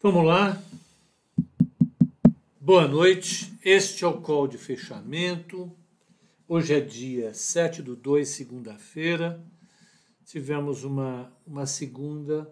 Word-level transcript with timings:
Vamos 0.00 0.24
lá. 0.24 0.62
Boa 2.60 2.86
noite. 2.86 3.52
Este 3.64 4.04
é 4.04 4.06
o 4.06 4.20
call 4.20 4.46
de 4.46 4.56
fechamento. 4.56 5.72
Hoje 6.46 6.72
é 6.72 6.80
dia 6.80 7.34
7 7.34 7.82
do 7.82 7.96
2, 7.96 8.28
segunda-feira. 8.28 9.44
Tivemos 10.24 10.84
uma, 10.84 11.32
uma 11.44 11.66
segunda 11.66 12.48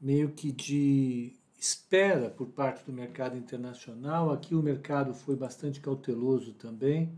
meio 0.00 0.30
que 0.30 0.50
de 0.50 1.36
espera 1.56 2.28
por 2.28 2.48
parte 2.48 2.84
do 2.84 2.92
mercado 2.92 3.36
internacional. 3.36 4.32
Aqui 4.32 4.52
o 4.52 4.60
mercado 4.60 5.14
foi 5.14 5.36
bastante 5.36 5.78
cauteloso 5.78 6.52
também. 6.54 7.12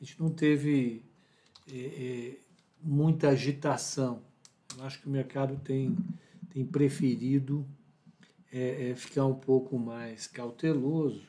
A 0.00 0.04
gente 0.04 0.20
não 0.20 0.28
teve 0.28 1.04
é, 1.70 1.76
é, 1.76 2.38
muita 2.82 3.28
agitação. 3.28 4.24
Eu 4.76 4.82
acho 4.82 5.00
que 5.00 5.06
o 5.06 5.12
mercado 5.12 5.56
tem, 5.62 5.96
tem 6.52 6.66
preferido 6.66 7.64
é, 8.52 8.90
é, 8.90 8.94
ficar 8.94 9.26
um 9.26 9.34
pouco 9.34 9.78
mais 9.78 10.26
cauteloso. 10.26 11.22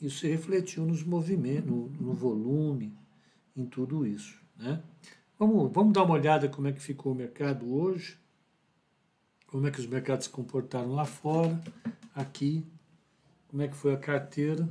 Isso 0.00 0.20
se 0.20 0.28
refletiu 0.28 0.84
nos 0.84 1.02
movimentos, 1.02 1.70
no, 1.70 1.88
no, 1.88 2.12
volume, 2.12 2.96
em 3.56 3.64
tudo 3.64 4.06
isso. 4.06 4.40
Né? 4.56 4.82
Vamos, 5.38 5.72
vamos 5.72 5.92
dar 5.92 6.04
uma 6.04 6.14
olhada 6.14 6.48
como 6.48 6.68
é 6.68 6.72
que 6.72 6.80
ficou 6.80 7.12
o 7.12 7.14
mercado 7.14 7.72
hoje, 7.72 8.18
como 9.46 9.66
é 9.66 9.70
que 9.70 9.80
os 9.80 9.86
mercados 9.86 10.26
se 10.26 10.30
comportaram 10.30 10.92
lá 10.92 11.04
fora, 11.04 11.60
aqui, 12.14 12.64
como 13.48 13.62
é 13.62 13.68
que 13.68 13.76
foi 13.76 13.94
a 13.94 13.96
carteira, 13.96 14.68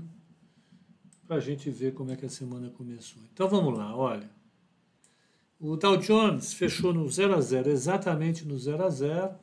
para 1.25 1.37
a 1.37 1.39
gente 1.39 1.69
ver 1.69 1.93
como 1.93 2.11
é 2.11 2.15
que 2.15 2.25
a 2.25 2.29
semana 2.29 2.69
começou. 2.69 3.21
Então 3.33 3.47
vamos 3.47 3.77
lá, 3.77 3.95
olha. 3.95 4.29
O 5.59 5.77
Dow 5.77 5.95
Jones 5.95 6.53
fechou 6.53 6.93
no 6.93 7.09
0 7.09 7.35
a 7.35 7.41
0, 7.41 7.69
exatamente 7.69 8.45
no 8.45 8.59
0 8.59 8.83
a 8.83 8.89
0 8.89 9.35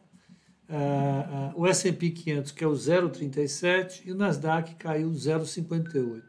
uh, 0.70 1.52
o 1.60 1.66
S&P 1.66 2.10
500 2.10 2.53
que 2.53 2.64
é 2.64 2.67
o 2.67 2.72
0,37 2.72 4.06
e 4.06 4.12
o 4.12 4.14
Nasdaq 4.14 4.77
caiu 4.77 5.11
0,58. 5.11 6.22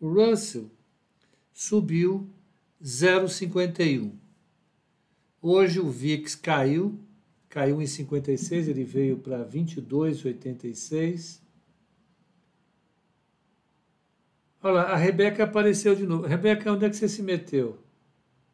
O 0.00 0.08
Russell 0.08 0.70
subiu 1.52 2.30
0,51. 2.82 4.12
Hoje 5.40 5.80
o 5.80 5.90
VIX 5.90 6.34
caiu, 6.36 6.98
caiu 7.48 7.82
em 7.82 7.86
56, 7.86 8.68
ele 8.68 8.84
veio 8.84 9.18
para 9.18 9.44
22,86. 9.44 11.40
Olha 14.62 14.74
lá, 14.74 14.82
a 14.92 14.96
Rebeca 14.96 15.42
apareceu 15.42 15.96
de 15.96 16.06
novo. 16.06 16.24
Rebeca, 16.26 16.72
onde 16.72 16.84
é 16.84 16.90
que 16.90 16.96
você 16.96 17.08
se 17.08 17.20
meteu? 17.20 17.78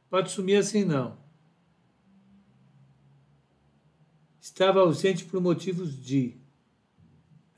Pode 0.09 0.31
sumir 0.31 0.57
assim 0.57 0.85
não. 0.85 1.19
Estava 4.49 4.81
ausente 4.81 5.25
por 5.25 5.41
motivos 5.41 6.01
de 6.03 6.37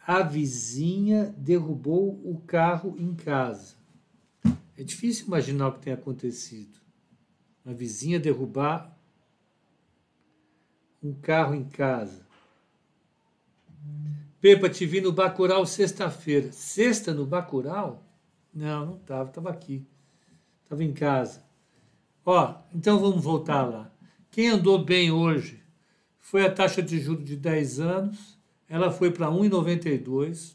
a 0.06 0.22
vizinha 0.22 1.33
derrubou 1.38 2.20
o 2.24 2.41
carro 2.46 2.96
em 2.98 3.14
casa. 3.14 3.77
É 4.77 4.83
difícil 4.83 5.27
imaginar 5.27 5.68
o 5.68 5.72
que 5.74 5.80
tem 5.80 5.92
acontecido. 5.92 6.80
Uma 7.64 7.74
vizinha 7.74 8.18
derrubar 8.18 8.98
um 11.02 11.14
carro 11.14 11.55
em 11.55 11.64
casa. 11.64 12.27
Pepa, 14.41 14.68
te 14.68 14.84
vi 14.84 15.00
no 15.00 15.12
Bacural 15.12 15.64
sexta-feira. 15.64 16.50
Sexta 16.50 17.14
no 17.14 17.24
Bacural? 17.24 18.02
Não, 18.52 18.86
não 18.86 18.96
estava, 18.96 19.28
estava 19.28 19.50
aqui. 19.50 19.86
Estava 20.64 20.83
em 20.83 20.92
casa. 20.92 21.44
Ó, 22.24 22.56
então 22.74 22.98
vamos 22.98 23.22
voltar 23.22 23.62
lá. 23.62 23.92
Quem 24.30 24.48
andou 24.48 24.84
bem 24.84 25.12
hoje 25.12 25.59
foi 26.31 26.47
a 26.47 26.50
taxa 26.50 26.81
de 26.81 27.00
juros 27.00 27.25
de 27.25 27.34
10 27.34 27.81
anos, 27.81 28.39
ela 28.69 28.92
foi 28.92 29.11
para 29.11 29.27
1,92, 29.27 30.55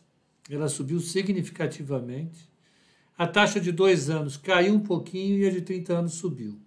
ela 0.49 0.69
subiu 0.69 1.01
significativamente. 1.01 2.49
A 3.17 3.27
taxa 3.27 3.59
de 3.59 3.73
2 3.73 4.09
anos 4.09 4.37
caiu 4.37 4.73
um 4.73 4.79
pouquinho 4.79 5.37
e 5.37 5.45
a 5.45 5.51
de 5.51 5.59
30 5.59 5.93
anos 5.93 6.13
subiu. 6.13 6.57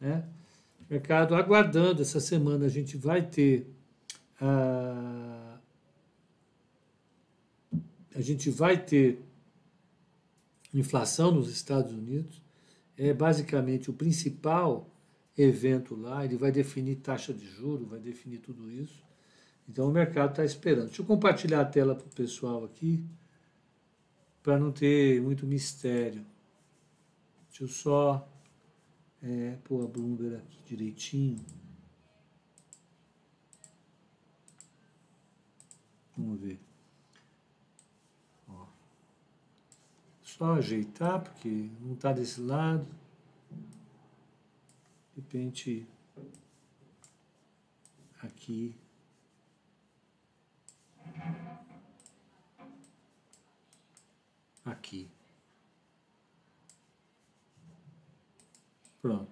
Né? 0.00 0.24
Mercado 0.88 1.34
aguardando 1.34 2.00
essa 2.00 2.18
semana, 2.18 2.64
a 2.64 2.68
gente 2.70 2.96
vai 2.96 3.20
ter 3.20 3.66
a, 4.40 5.58
a 8.14 8.22
gente 8.22 8.48
vai 8.48 8.78
ter 8.82 9.22
inflação 10.72 11.30
nos 11.30 11.50
Estados 11.50 11.92
Unidos. 11.92 12.40
É 12.96 13.12
basicamente 13.12 13.90
o 13.90 13.92
principal 13.92 14.91
evento 15.36 15.94
lá, 15.94 16.24
ele 16.24 16.36
vai 16.36 16.52
definir 16.52 16.96
taxa 16.96 17.32
de 17.32 17.46
juro, 17.46 17.86
vai 17.86 17.98
definir 17.98 18.38
tudo 18.38 18.70
isso. 18.70 19.02
Então 19.68 19.88
o 19.88 19.92
mercado 19.92 20.30
está 20.30 20.44
esperando. 20.44 20.86
Deixa 20.86 21.02
eu 21.02 21.06
compartilhar 21.06 21.60
a 21.60 21.64
tela 21.64 21.94
para 21.94 22.06
o 22.06 22.10
pessoal 22.10 22.64
aqui, 22.64 23.04
para 24.42 24.58
não 24.58 24.72
ter 24.72 25.20
muito 25.22 25.46
mistério. 25.46 26.24
Deixa 27.48 27.64
eu 27.64 27.68
só 27.68 28.28
é, 29.22 29.56
pôr 29.64 29.84
a 29.84 29.88
Bloomberg 29.88 30.36
aqui 30.36 30.62
direitinho. 30.66 31.44
Vamos 36.16 36.40
ver. 36.40 36.60
Ó. 38.48 38.66
Só 40.22 40.54
ajeitar, 40.54 41.22
porque 41.22 41.70
não 41.80 41.94
está 41.94 42.12
desse 42.12 42.40
lado 42.40 42.86
de 45.14 45.20
repente 45.20 45.86
aqui. 48.22 48.76
Aqui. 54.64 55.10
Pronto. 59.00 59.30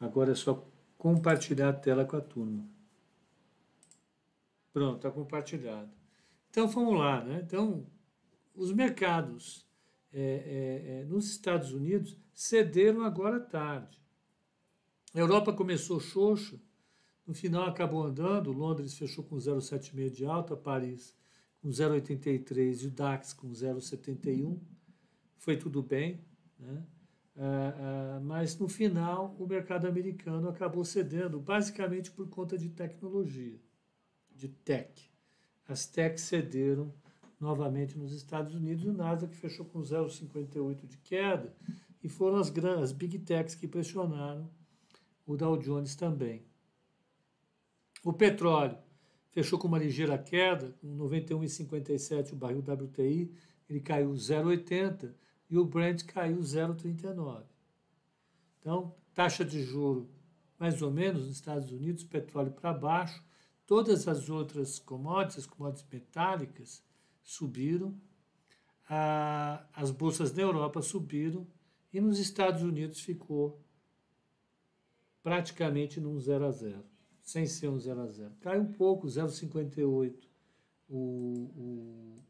Agora 0.00 0.32
é 0.32 0.34
só 0.34 0.66
compartilhar 0.98 1.68
a 1.68 1.72
tela 1.72 2.04
com 2.04 2.16
a 2.16 2.20
turma. 2.20 2.66
Pronto 4.72 4.96
está 4.96 5.10
compartilhado. 5.10 5.90
Então 6.50 6.66
vamos 6.66 6.98
lá 6.98 7.24
né? 7.24 7.40
Então 7.44 7.86
os 8.54 8.72
mercados 8.72 9.66
é, 10.12 10.20
é, 10.20 11.00
é, 11.00 11.04
nos 11.04 11.30
Estados 11.30 11.72
Unidos 11.72 12.18
cederam 12.34 13.04
agora 13.04 13.40
tarde 13.40 14.01
a 15.14 15.18
Europa 15.18 15.52
começou 15.52 16.00
xoxa, 16.00 16.58
no 17.26 17.34
final 17.34 17.66
acabou 17.66 18.02
andando, 18.02 18.50
Londres 18.50 18.94
fechou 18.94 19.22
com 19.24 19.36
0,76 19.36 20.10
de 20.10 20.24
alta, 20.24 20.56
Paris 20.56 21.14
com 21.60 21.68
0,83 21.68 22.82
e 22.82 22.86
o 22.88 22.90
DAX 22.90 23.32
com 23.32 23.48
0,71. 23.50 24.58
Foi 25.38 25.56
tudo 25.56 25.80
bem, 25.80 26.20
né? 26.58 26.84
Ah, 27.36 27.74
ah, 28.16 28.20
mas 28.20 28.58
no 28.58 28.68
final 28.68 29.34
o 29.38 29.46
mercado 29.46 29.86
americano 29.86 30.48
acabou 30.48 30.84
cedendo, 30.84 31.40
basicamente 31.40 32.10
por 32.10 32.28
conta 32.28 32.58
de 32.58 32.68
tecnologia, 32.68 33.58
de 34.34 34.48
tech. 34.48 35.10
As 35.66 35.86
techs 35.86 36.22
cederam 36.22 36.92
novamente 37.40 37.96
nos 37.96 38.12
Estados 38.12 38.54
Unidos, 38.54 38.84
o 38.84 38.92
Nasdaq 38.92 39.34
fechou 39.34 39.64
com 39.64 39.80
0,58 39.80 40.86
de 40.86 40.98
queda, 40.98 41.54
e 42.02 42.08
foram 42.08 42.36
as, 42.36 42.50
grandes, 42.50 42.82
as 42.82 42.92
big 42.92 43.18
techs 43.20 43.54
que 43.54 43.66
pressionaram 43.66 44.50
o 45.26 45.36
Dow 45.36 45.56
Jones 45.56 45.94
também. 45.94 46.44
O 48.04 48.12
petróleo 48.12 48.76
fechou 49.30 49.58
com 49.58 49.68
uma 49.68 49.78
ligeira 49.78 50.18
queda, 50.18 50.74
com 50.80 50.96
91,57 50.96 52.32
o 52.32 52.36
barril 52.36 52.60
WTI, 52.60 53.32
ele 53.68 53.80
caiu 53.80 54.10
0,80 54.12 55.14
e 55.48 55.56
o 55.56 55.64
Brent 55.64 56.04
caiu 56.04 56.38
0,39. 56.38 57.44
Então, 58.60 58.94
taxa 59.14 59.44
de 59.44 59.62
juro 59.62 60.10
mais 60.62 60.80
ou 60.80 60.92
menos 60.92 61.22
nos 61.22 61.32
Estados 61.32 61.72
Unidos, 61.72 62.04
petróleo 62.04 62.52
para 62.52 62.72
baixo, 62.72 63.20
todas 63.66 64.06
as 64.06 64.30
outras 64.30 64.78
commodities, 64.78 65.44
commodities 65.44 65.84
metálicas, 65.90 66.84
subiram, 67.20 68.00
as 69.72 69.90
bolsas 69.90 70.32
na 70.32 70.42
Europa 70.42 70.80
subiram 70.80 71.44
e 71.92 72.00
nos 72.00 72.20
Estados 72.20 72.62
Unidos 72.62 73.00
ficou 73.00 73.60
praticamente 75.22 76.00
num 76.00 76.18
0 76.18 76.46
a 76.46 76.50
0, 76.50 76.84
sem 77.22 77.46
ser 77.46 77.68
um 77.68 77.78
0 77.78 78.00
a 78.00 78.06
0. 78.08 78.34
Cai 78.40 78.58
um 78.58 78.72
pouco, 78.72 79.06
0,58 79.06 80.28
o, 80.88 80.96
o, 81.56 82.24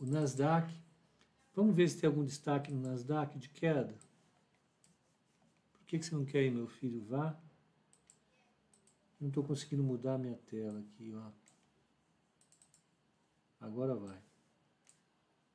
o 0.00 0.06
Nasdaq. 0.06 0.74
Vamos 1.54 1.74
ver 1.74 1.88
se 1.88 2.00
tem 2.00 2.08
algum 2.08 2.24
destaque 2.24 2.72
no 2.72 2.80
Nasdaq 2.80 3.38
de 3.38 3.48
queda. 3.48 3.94
Por 5.72 5.86
que, 5.86 5.98
que 5.98 6.04
você 6.04 6.14
não 6.14 6.24
quer 6.24 6.44
ir, 6.44 6.50
meu 6.50 6.66
filho? 6.66 7.02
Vá. 7.04 7.38
Não 9.20 9.28
estou 9.28 9.42
conseguindo 9.42 9.82
mudar 9.82 10.14
a 10.14 10.18
minha 10.18 10.36
tela 10.36 10.80
aqui, 10.80 11.12
ó. 11.14 11.30
Agora 13.60 13.94
vai. 13.94 14.20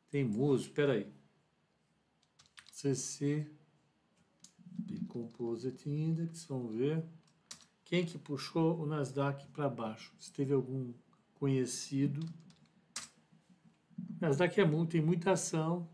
Teimoso, 0.09 0.65
espera 0.65 0.93
aí. 0.93 1.11
CC 2.71 3.49
Composite 5.05 5.89
Index, 5.89 6.45
vamos 6.45 6.75
ver. 6.75 7.03
quem 7.85 8.05
que 8.05 8.17
puxou 8.17 8.81
o 8.81 8.85
Nasdaq 8.85 9.47
para 9.47 9.69
baixo. 9.69 10.13
Se 10.19 10.31
teve 10.31 10.53
algum 10.53 10.93
conhecido. 11.35 12.25
Nasdaq 14.19 14.59
é 14.59 14.65
muito, 14.65 14.91
tem 14.91 15.01
muita 15.01 15.31
ação. 15.31 15.89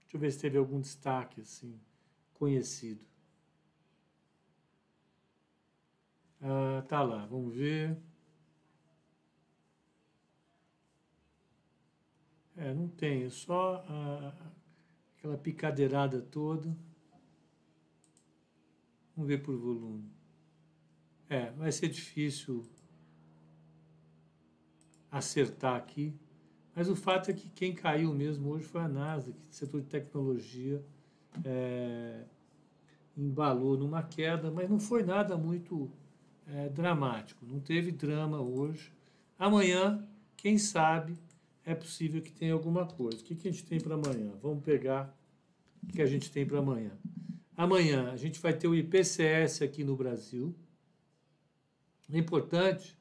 Deixa 0.00 0.16
eu 0.16 0.20
ver 0.20 0.32
se 0.32 0.38
teve 0.38 0.58
algum 0.58 0.80
destaque 0.80 1.40
assim 1.40 1.80
conhecido. 2.34 3.04
Ah, 6.40 6.82
tá 6.88 7.02
lá, 7.02 7.24
vamos 7.26 7.54
ver. 7.54 7.96
É, 12.56 12.74
não 12.74 12.88
tem, 12.88 13.22
é 13.24 13.30
só 13.30 13.84
a, 13.88 14.34
aquela 15.16 15.38
picadeirada 15.38 16.20
toda. 16.20 16.76
Vamos 19.16 19.28
ver 19.28 19.42
por 19.42 19.56
volume. 19.56 20.10
É, 21.28 21.50
vai 21.52 21.72
ser 21.72 21.88
difícil 21.88 22.64
acertar 25.10 25.76
aqui. 25.76 26.14
Mas 26.74 26.88
o 26.88 26.96
fato 26.96 27.30
é 27.30 27.34
que 27.34 27.48
quem 27.50 27.74
caiu 27.74 28.14
mesmo 28.14 28.48
hoje 28.50 28.64
foi 28.64 28.80
a 28.80 28.88
NASA, 28.88 29.32
que 29.32 29.54
setor 29.54 29.82
de 29.82 29.86
tecnologia 29.86 30.82
é, 31.44 32.24
embalou 33.16 33.76
numa 33.76 34.02
queda, 34.02 34.50
mas 34.50 34.70
não 34.70 34.80
foi 34.80 35.02
nada 35.02 35.36
muito 35.36 35.90
é, 36.46 36.70
dramático. 36.70 37.44
Não 37.44 37.60
teve 37.60 37.92
drama 37.92 38.40
hoje. 38.40 38.90
Amanhã, 39.38 40.06
quem 40.36 40.56
sabe, 40.56 41.18
é 41.64 41.74
possível 41.74 42.22
que 42.22 42.32
tenha 42.32 42.54
alguma 42.54 42.86
coisa. 42.86 43.18
O 43.18 43.24
que, 43.24 43.34
que 43.34 43.48
a 43.48 43.50
gente 43.50 43.64
tem 43.64 43.78
para 43.78 43.94
amanhã? 43.94 44.32
Vamos 44.42 44.64
pegar 44.64 45.14
o 45.82 45.86
que 45.88 46.00
a 46.00 46.06
gente 46.06 46.30
tem 46.30 46.46
para 46.46 46.58
amanhã. 46.58 46.92
Amanhã 47.62 48.10
a 48.10 48.16
gente 48.16 48.40
vai 48.40 48.52
ter 48.52 48.66
o 48.66 48.74
IPCS 48.74 49.62
aqui 49.62 49.84
no 49.84 49.94
Brasil. 49.94 50.52
É 52.12 52.18
importante 52.18 52.98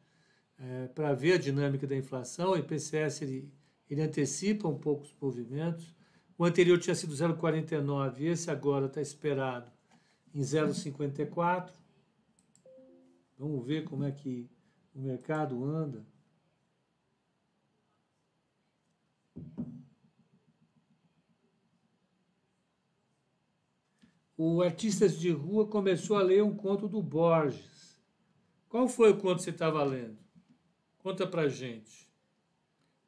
é, 0.55 0.85
para 0.89 1.15
ver 1.15 1.33
a 1.33 1.37
dinâmica 1.39 1.87
da 1.87 1.95
inflação. 1.95 2.51
O 2.51 2.57
IPCS 2.57 3.23
ele, 3.23 3.51
ele 3.89 4.03
antecipa 4.03 4.67
um 4.67 4.77
pouco 4.77 5.01
os 5.01 5.15
movimentos. 5.19 5.95
O 6.37 6.45
anterior 6.45 6.77
tinha 6.77 6.93
sido 6.93 7.11
0,49, 7.11 8.21
esse 8.21 8.51
agora 8.51 8.85
está 8.85 9.01
esperado 9.01 9.71
em 10.31 10.41
0,54. 10.41 11.71
Vamos 13.39 13.65
ver 13.65 13.83
como 13.85 14.03
é 14.03 14.11
que 14.11 14.47
o 14.93 15.01
mercado 15.01 15.65
anda. 15.65 16.05
O 24.43 24.63
Artistas 24.63 25.19
de 25.19 25.29
Rua 25.29 25.67
começou 25.67 26.17
a 26.17 26.23
ler 26.23 26.41
um 26.41 26.55
conto 26.55 26.87
do 26.87 26.99
Borges. 26.99 28.01
Qual 28.67 28.87
foi 28.87 29.11
o 29.11 29.17
conto 29.17 29.37
que 29.37 29.43
você 29.43 29.51
estava 29.51 29.83
lendo? 29.83 30.17
Conta 30.97 31.27
pra 31.27 31.47
gente. 31.47 32.09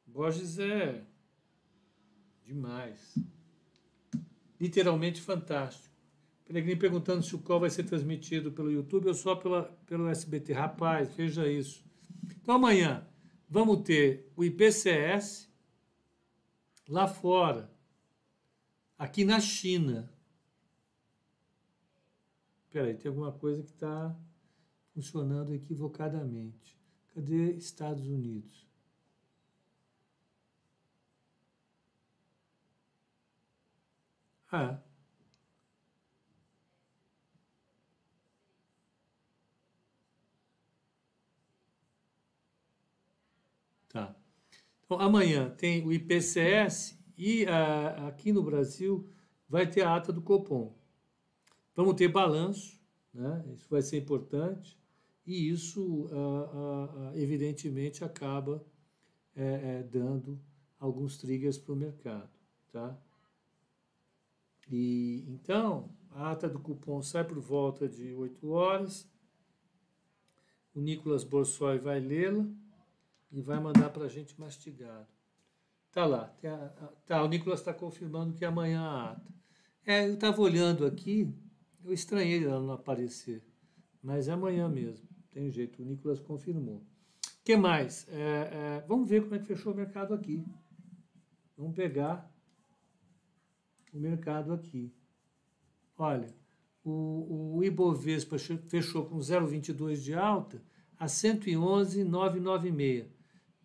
Borges 0.06 0.60
é 0.60 1.02
demais. 2.46 3.18
Literalmente 4.60 5.20
fantástico. 5.20 5.92
Peregrino 6.44 6.80
perguntando 6.80 7.24
se 7.24 7.34
o 7.34 7.40
qual 7.40 7.58
vai 7.58 7.70
ser 7.70 7.82
transmitido 7.82 8.52
pelo 8.52 8.70
YouTube 8.70 9.08
ou 9.08 9.14
só 9.14 9.34
pela, 9.34 9.64
pelo 9.86 10.08
SBT. 10.08 10.52
Rapaz, 10.52 11.16
veja 11.16 11.48
isso. 11.48 11.84
Então 12.40 12.54
amanhã 12.54 13.04
vamos 13.50 13.82
ter 13.82 14.30
o 14.36 14.44
IPCS 14.44 15.50
lá 16.88 17.08
fora, 17.08 17.68
aqui 18.96 19.24
na 19.24 19.40
China. 19.40 20.13
Espera 22.74 22.88
aí, 22.88 22.96
tem 22.96 23.08
alguma 23.08 23.30
coisa 23.30 23.62
que 23.62 23.70
está 23.70 24.18
funcionando 24.92 25.54
equivocadamente. 25.54 26.76
Cadê 27.14 27.52
Estados 27.52 28.08
Unidos? 28.08 28.66
Ah. 34.50 34.82
Tá. 43.88 44.16
Então, 44.84 44.98
amanhã 44.98 45.48
tem 45.48 45.86
o 45.86 45.92
IPCS 45.92 46.98
e 47.16 47.46
aqui 48.08 48.32
no 48.32 48.42
Brasil 48.42 49.08
vai 49.48 49.64
ter 49.64 49.82
a 49.82 49.94
ata 49.94 50.12
do 50.12 50.20
Copom. 50.20 50.83
Vamos 51.74 51.94
ter 51.94 52.08
balanço, 52.08 52.80
né? 53.12 53.44
isso 53.52 53.66
vai 53.68 53.82
ser 53.82 53.98
importante, 53.98 54.78
e 55.26 55.48
isso, 55.48 56.08
ah, 56.12 56.50
ah, 56.52 56.94
ah, 56.96 57.18
evidentemente, 57.18 58.04
acaba 58.04 58.64
é, 59.34 59.78
é, 59.78 59.82
dando 59.82 60.38
alguns 60.78 61.16
triggers 61.16 61.58
para 61.58 61.72
o 61.72 61.76
mercado. 61.76 62.30
Tá? 62.70 62.96
E, 64.70 65.24
então, 65.28 65.90
a 66.10 66.30
ata 66.30 66.48
do 66.48 66.58
cupom 66.58 67.02
sai 67.02 67.24
por 67.24 67.38
volta 67.40 67.88
de 67.88 68.12
8 68.12 68.48
horas, 68.50 69.08
o 70.74 70.80
Nicolas 70.80 71.24
Borsoi 71.24 71.78
vai 71.78 72.00
lê-la 72.00 72.46
e 73.32 73.40
vai 73.40 73.58
mandar 73.58 73.90
para 73.90 74.04
a 74.04 74.08
gente 74.08 74.38
mastigado. 74.38 75.06
Tá 75.90 76.04
lá, 76.06 76.34
tá, 77.06 77.22
o 77.22 77.28
Nicolas 77.28 77.60
está 77.60 77.72
confirmando 77.72 78.34
que 78.34 78.44
amanhã 78.44 78.80
a 78.82 79.12
ata. 79.12 79.34
É, 79.86 80.08
eu 80.08 80.14
estava 80.14 80.40
olhando 80.40 80.84
aqui, 80.84 81.32
eu 81.84 81.92
estranhei 81.92 82.44
ela 82.44 82.60
não 82.60 82.72
aparecer, 82.72 83.44
mas 84.02 84.26
é 84.28 84.32
amanhã 84.32 84.68
mesmo, 84.68 85.06
tem 85.30 85.50
jeito, 85.50 85.82
o 85.82 85.84
Nicolas 85.84 86.18
confirmou. 86.18 86.82
Que 87.44 87.56
mais? 87.56 88.08
É, 88.08 88.80
é, 88.80 88.84
vamos 88.88 89.08
ver 89.08 89.22
como 89.22 89.34
é 89.34 89.38
que 89.38 89.44
fechou 89.44 89.74
o 89.74 89.76
mercado 89.76 90.14
aqui. 90.14 90.42
Vamos 91.56 91.76
pegar 91.76 92.28
o 93.92 93.98
mercado 93.98 94.52
aqui. 94.52 94.92
Olha, 95.96 96.34
o, 96.82 97.56
o 97.56 97.64
Ibovespa 97.64 98.36
fechou 98.38 99.04
com 99.04 99.18
0,22 99.18 99.96
de 99.96 100.14
alta 100.14 100.60
a 100.98 101.06
111,996. 101.06 103.12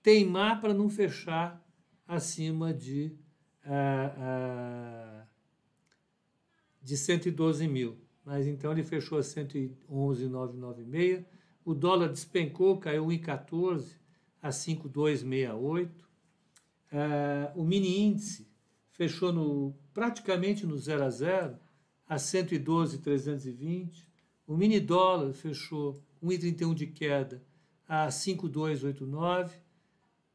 Teimar 0.04 0.60
para 0.60 0.74
não 0.74 0.90
fechar 0.90 1.66
acima 2.06 2.74
de, 2.74 3.16
uh, 3.66 5.24
uh, 5.24 5.26
de 6.82 6.98
112 6.98 7.66
mil 7.68 8.09
mas 8.30 8.46
então 8.46 8.72
ele 8.72 8.84
fechou 8.84 9.18
a 9.18 9.24
111,996. 9.24 11.26
O 11.66 11.74
dólar 11.74 12.10
despencou, 12.10 12.78
caiu 12.78 13.08
1,14 13.08 13.96
a 14.40 14.52
5,268. 14.52 16.04
Uh, 16.04 16.08
é, 16.92 17.52
o 17.56 17.64
mini 17.64 18.02
índice 18.02 18.48
fechou 18.92 19.34
no, 19.34 19.74
praticamente 19.96 20.64
no 20.64 20.78
0 20.78 21.06
a 21.06 21.10
0 21.10 21.58
a 22.08 22.20
112,320. 22.20 24.08
O 24.46 24.56
mini 24.56 24.80
dólar 24.80 25.34
fechou 25.34 26.00
1,31 26.24 26.76
de 26.76 26.86
queda 26.86 27.44
a 27.88 28.12
5,289. 28.12 29.56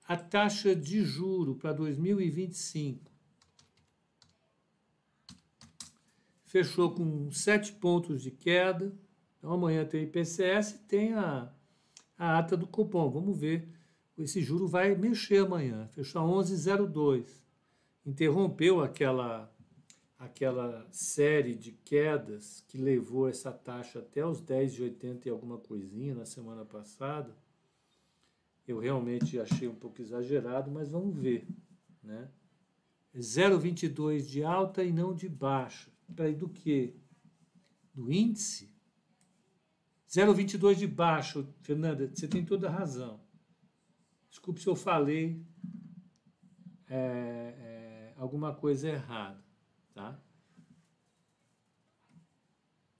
A 0.08 0.16
taxa 0.16 0.74
de 0.74 1.04
juro 1.04 1.54
para 1.54 1.72
2025 1.72 3.13
fechou 6.54 6.92
com 6.92 7.32
sete 7.32 7.72
pontos 7.72 8.22
de 8.22 8.30
queda. 8.30 8.96
Então 9.36 9.52
amanhã 9.52 9.84
tem 9.84 10.04
IPCS 10.04 10.70
e 10.70 10.78
tem 10.86 11.12
a, 11.12 11.52
a 12.16 12.38
ata 12.38 12.56
do 12.56 12.64
cupom. 12.64 13.10
Vamos 13.10 13.40
ver. 13.40 13.68
Esse 14.16 14.40
juro 14.40 14.68
vai 14.68 14.94
mexer 14.94 15.38
amanhã. 15.38 15.88
Fechou 15.88 16.22
a 16.22 16.42
11,02. 16.44 17.26
Interrompeu 18.06 18.80
aquela 18.80 19.52
aquela 20.16 20.86
série 20.92 21.56
de 21.56 21.72
quedas 21.72 22.64
que 22.68 22.78
levou 22.78 23.28
essa 23.28 23.50
taxa 23.50 23.98
até 23.98 24.24
os 24.24 24.40
10,80 24.40 25.26
e 25.26 25.30
alguma 25.30 25.58
coisinha 25.58 26.14
na 26.14 26.24
semana 26.24 26.64
passada. 26.64 27.36
Eu 28.66 28.78
realmente 28.78 29.40
achei 29.40 29.66
um 29.66 29.74
pouco 29.74 30.00
exagerado, 30.00 30.70
mas 30.70 30.88
vamos 30.88 31.18
ver, 31.18 31.46
né? 32.00 32.30
0,22 33.14 34.22
de 34.22 34.44
alta 34.44 34.84
e 34.84 34.92
não 34.92 35.12
de 35.12 35.28
baixa. 35.28 35.93
Peraí, 36.14 36.34
do 36.34 36.48
que? 36.48 36.96
Do 37.94 38.12
índice? 38.12 38.72
0,22 40.08 40.76
de 40.76 40.86
baixo, 40.86 41.48
Fernanda, 41.60 42.08
você 42.08 42.28
tem 42.28 42.44
toda 42.44 42.68
a 42.68 42.70
razão. 42.70 43.20
Desculpe 44.30 44.60
se 44.60 44.68
eu 44.68 44.76
falei 44.76 45.44
é, 46.88 46.96
é, 46.96 48.14
alguma 48.16 48.54
coisa 48.54 48.88
errada, 48.88 49.42
tá? 49.92 50.20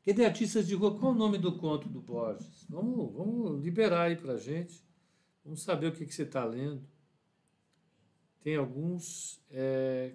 Cadê 0.05 0.25
artistas 0.27 0.67
de 0.67 0.75
rua? 0.75 0.99
Qual 0.99 1.13
o 1.13 1.15
nome 1.15 1.39
do 1.39 1.57
conto 1.57 1.89
do 1.89 2.01
Borges? 2.01 2.67
Vamos, 2.69 3.13
vamos 3.15 3.63
liberar 3.63 4.03
aí 4.03 4.17
pra 4.17 4.37
gente. 4.37 4.85
Vamos 5.43 5.63
saber 5.63 5.87
o 5.87 5.93
que, 5.93 6.05
que 6.05 6.15
você 6.15 6.25
está 6.25 6.45
lendo. 6.45 6.87
Tem 8.41 8.57
alguns 8.57 9.43
é, 9.51 10.15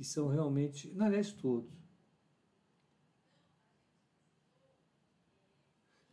que 0.00 0.06
são 0.06 0.28
realmente, 0.28 0.90
não, 0.94 1.04
aliás, 1.04 1.30
todos. 1.30 1.70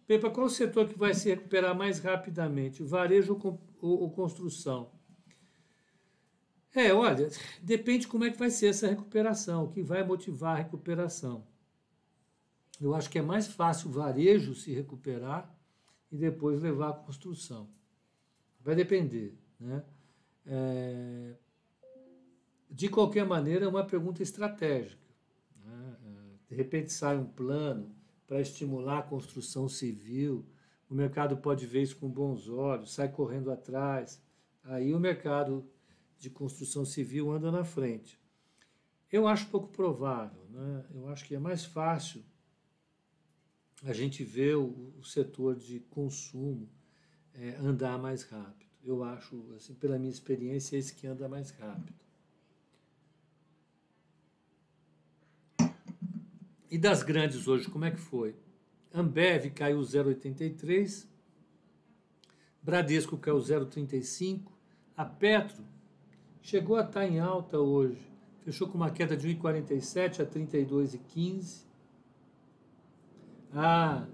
Pepa, 0.06 0.30
qual 0.30 0.48
o 0.48 0.50
setor 0.50 0.90
que 0.90 1.00
vai 1.00 1.14
se 1.14 1.30
recuperar 1.30 1.74
mais 1.74 2.00
rapidamente? 2.00 2.84
Varejo 2.84 3.40
ou, 3.42 3.62
ou 3.80 4.12
construção? 4.12 4.92
É, 6.76 6.94
olha, 6.94 7.30
depende 7.64 8.10
como 8.10 8.26
é 8.26 8.30
que 8.30 8.38
vai 8.38 8.50
ser 8.50 8.68
essa 8.68 8.88
recuperação, 8.88 9.64
o 9.64 9.72
que 9.72 9.82
vai 9.82 10.04
motivar 10.04 10.58
a 10.58 10.64
recuperação. 10.64 11.48
Eu 12.82 12.94
acho 12.94 13.10
que 13.10 13.20
é 13.20 13.22
mais 13.22 13.48
fácil 13.48 13.88
o 13.88 13.94
varejo 13.94 14.54
se 14.54 14.74
recuperar 14.74 15.58
e 16.12 16.18
depois 16.18 16.62
levar 16.62 16.90
a 16.90 16.94
construção. 16.94 17.70
Vai 18.60 18.76
depender. 18.76 19.40
Né? 19.58 19.82
É, 20.46 21.38
de 22.70 22.90
qualquer 22.90 23.26
maneira, 23.26 23.66
é 23.66 23.68
uma 23.68 23.86
pergunta 23.86 24.22
estratégica. 24.22 25.06
Né? 25.66 25.96
É, 26.06 26.50
de 26.50 26.56
repente 26.56 26.92
sai 26.92 27.18
um 27.18 27.26
plano 27.26 27.96
para 28.26 28.42
estimular 28.42 29.00
a 29.00 29.04
construção 29.04 29.70
civil, 29.70 30.46
o 30.90 30.96
mercado 30.96 31.38
pode 31.38 31.66
ver 31.66 31.82
isso 31.82 31.98
com 31.98 32.10
bons 32.10 32.48
olhos, 32.48 32.94
sai 32.94 33.10
correndo 33.10 33.52
atrás. 33.52 34.22
Aí 34.64 34.94
o 34.94 35.00
mercado 35.00 35.70
de 36.18 36.30
construção 36.30 36.86
civil 36.86 37.32
anda 37.32 37.52
na 37.52 37.64
frente. 37.64 38.20
Eu 39.12 39.28
acho 39.28 39.48
pouco 39.48 39.68
provável. 39.70 40.46
Né? 40.50 40.86
Eu 40.94 41.08
acho 41.08 41.26
que 41.26 41.36
é 41.36 41.40
mais 41.40 41.66
fácil 41.66 42.24
a 43.84 43.94
gente 43.94 44.24
ver 44.24 44.56
o, 44.56 45.02
setor 45.04 45.56
de 45.56 45.80
consumo 45.80 46.70
é, 47.34 47.56
andar 47.58 47.98
mais 47.98 48.24
rápido. 48.24 48.68
Eu 48.84 49.04
acho, 49.04 49.54
assim, 49.56 49.74
pela 49.74 50.00
minha 50.00 50.12
experiência, 50.12 50.76
é 50.76 50.80
esse 50.80 50.94
que 50.94 51.06
anda 51.06 51.28
mais 51.28 51.52
rápido. 51.52 51.94
E 56.70 56.78
das 56.78 57.02
grandes 57.02 57.48
hoje, 57.48 57.70
como 57.70 57.86
é 57.86 57.92
que 57.92 58.00
foi? 58.00 58.36
Ambev 58.94 59.50
caiu 59.52 59.80
0,83, 59.80 61.08
Bradesco 62.62 63.18
caiu 63.18 63.38
0,35, 63.38 64.52
a 64.96 65.06
Petro 65.06 65.64
chegou 66.42 66.76
a 66.76 66.82
estar 66.82 67.06
em 67.06 67.20
alta 67.20 67.58
hoje, 67.58 68.02
fechou 68.44 68.68
com 68.68 68.78
uma 68.78 68.92
queda 68.92 69.16
de 69.16 69.28
1,47 69.28 70.22
a 70.22 70.26
32,15. 70.26 71.66
A 73.54 74.06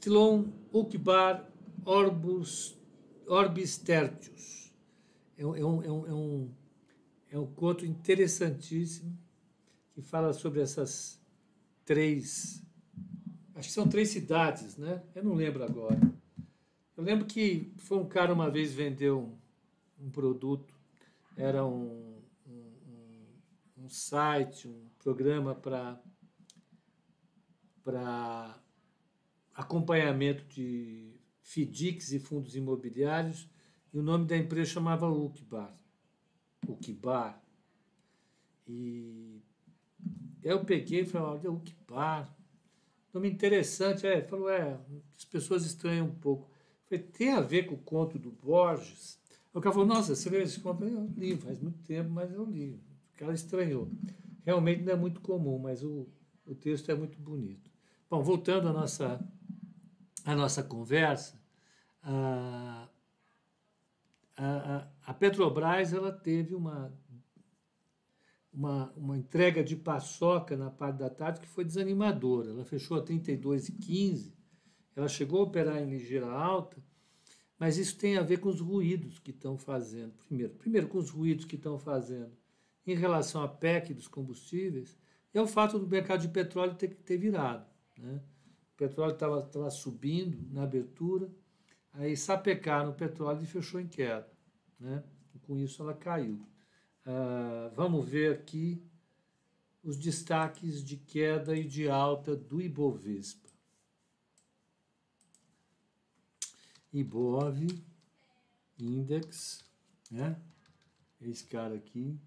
Tilon 0.00 0.46
Ukbar 0.72 1.50
Orbus, 1.84 2.78
Orbis 3.26 3.76
Tertius 3.78 4.72
é 5.36 5.46
um, 5.46 5.56
é 5.56 5.64
um, 5.64 5.84
é 5.84 6.12
um, 6.12 6.50
é 7.32 7.38
um 7.38 7.46
conto 7.46 7.84
interessantíssimo 7.86 9.16
que 9.98 10.02
fala 10.02 10.32
sobre 10.32 10.60
essas 10.60 11.20
três, 11.84 12.62
acho 13.56 13.66
que 13.66 13.74
são 13.74 13.88
três 13.88 14.10
cidades, 14.10 14.76
né? 14.76 15.02
Eu 15.12 15.24
não 15.24 15.34
lembro 15.34 15.64
agora. 15.64 15.98
Eu 16.96 17.02
lembro 17.02 17.26
que 17.26 17.72
foi 17.78 17.98
um 17.98 18.06
cara 18.06 18.32
uma 18.32 18.48
vez 18.48 18.72
vendeu 18.72 19.18
um, 19.98 20.06
um 20.06 20.08
produto, 20.08 20.72
era 21.36 21.66
um, 21.66 22.16
um, 22.46 22.76
um 23.76 23.88
site, 23.88 24.68
um 24.68 24.88
programa 25.00 25.56
para 25.56 26.00
para 27.82 28.56
acompanhamento 29.52 30.44
de 30.44 31.12
FDICs 31.42 32.12
e 32.12 32.20
fundos 32.20 32.54
imobiliários, 32.54 33.50
e 33.92 33.98
o 33.98 34.02
nome 34.02 34.26
da 34.26 34.36
empresa 34.36 34.74
chamava 34.74 35.10
Ukbar. 35.10 35.76
Ukbar. 36.68 37.42
E 38.64 39.42
eu 40.42 40.64
peguei 40.64 41.00
e 41.00 41.04
falei, 41.06 41.40
olha, 41.44 41.60
que 41.60 41.74
par. 41.86 42.34
Nome 43.12 43.30
interessante, 43.30 44.06
é, 44.06 44.22
falou, 44.22 44.50
é, 44.50 44.78
as 45.16 45.24
pessoas 45.24 45.64
estranham 45.64 46.06
um 46.06 46.14
pouco. 46.14 46.48
Falei, 46.88 47.04
tem 47.04 47.32
a 47.32 47.40
ver 47.40 47.66
com 47.66 47.74
o 47.74 47.78
conto 47.78 48.18
do 48.18 48.30
Borges? 48.30 49.18
O 49.52 49.60
cara 49.60 49.72
falou, 49.72 49.88
nossa, 49.88 50.14
você 50.14 50.30
leu 50.30 50.42
esse 50.42 50.60
conto? 50.60 50.84
Eu 50.84 51.10
li, 51.16 51.36
faz 51.36 51.58
muito 51.58 51.78
tempo, 51.80 52.10
mas 52.10 52.32
eu 52.32 52.44
li. 52.44 52.80
O 53.14 53.18
cara 53.18 53.32
estranhou. 53.32 53.90
Realmente 54.44 54.82
não 54.82 54.92
é 54.92 54.96
muito 54.96 55.20
comum, 55.20 55.58
mas 55.58 55.82
o, 55.82 56.06
o 56.46 56.54
texto 56.54 56.90
é 56.90 56.94
muito 56.94 57.18
bonito. 57.18 57.70
Bom, 58.08 58.22
voltando 58.22 58.68
à 58.68 58.72
nossa, 58.72 59.20
à 60.24 60.34
nossa 60.34 60.62
conversa, 60.62 61.38
a, 62.02 62.88
a, 64.36 64.88
a 65.06 65.14
Petrobras 65.14 65.92
ela 65.92 66.12
teve 66.12 66.54
uma 66.54 66.92
uma, 68.58 68.92
uma 68.96 69.16
entrega 69.16 69.62
de 69.62 69.76
paçoca 69.76 70.56
na 70.56 70.68
parte 70.68 70.96
da 70.96 71.08
tarde 71.08 71.40
que 71.40 71.46
foi 71.46 71.64
desanimadora. 71.64 72.50
Ela 72.50 72.64
fechou 72.64 72.96
a 72.96 73.04
32,15, 73.04 74.32
ela 74.96 75.06
chegou 75.06 75.38
a 75.38 75.44
operar 75.44 75.80
em 75.80 75.88
ligeira 75.88 76.26
alta, 76.26 76.76
mas 77.56 77.78
isso 77.78 77.96
tem 77.96 78.16
a 78.16 78.22
ver 78.22 78.38
com 78.38 78.48
os 78.48 78.60
ruídos 78.60 79.20
que 79.20 79.30
estão 79.30 79.56
fazendo. 79.56 80.12
Primeiro, 80.26 80.54
primeiro 80.54 80.88
com 80.88 80.98
os 80.98 81.08
ruídos 81.08 81.44
que 81.44 81.54
estão 81.54 81.78
fazendo 81.78 82.32
em 82.84 82.96
relação 82.96 83.44
à 83.44 83.48
PEC 83.48 83.94
dos 83.94 84.08
combustíveis, 84.08 84.98
é 85.32 85.40
o 85.40 85.46
fato 85.46 85.78
do 85.78 85.86
mercado 85.86 86.22
de 86.22 86.28
petróleo 86.28 86.74
ter, 86.74 86.88
ter 86.96 87.16
virado. 87.16 87.64
Né? 87.96 88.20
O 88.72 88.76
petróleo 88.76 89.14
estava 89.14 89.70
subindo 89.70 90.36
na 90.52 90.64
abertura, 90.64 91.30
aí 91.92 92.16
sapecaram 92.16 92.90
o 92.90 92.94
petróleo 92.94 93.40
e 93.40 93.46
fechou 93.46 93.80
em 93.80 93.86
queda. 93.86 94.28
Né? 94.80 95.04
E 95.32 95.38
com 95.38 95.56
isso 95.56 95.80
ela 95.80 95.94
caiu. 95.94 96.44
Uh, 97.08 97.74
vamos 97.74 98.06
ver 98.06 98.34
aqui 98.34 98.86
os 99.82 99.96
destaques 99.96 100.84
de 100.84 100.98
queda 100.98 101.56
e 101.56 101.64
de 101.66 101.88
alta 101.88 102.36
do 102.36 102.60
Ibovespa. 102.60 103.48
Ibov, 106.92 107.66
Index, 108.78 109.64
né? 110.10 110.38
Esse 111.18 111.46
cara 111.46 111.76
aqui. 111.76 112.20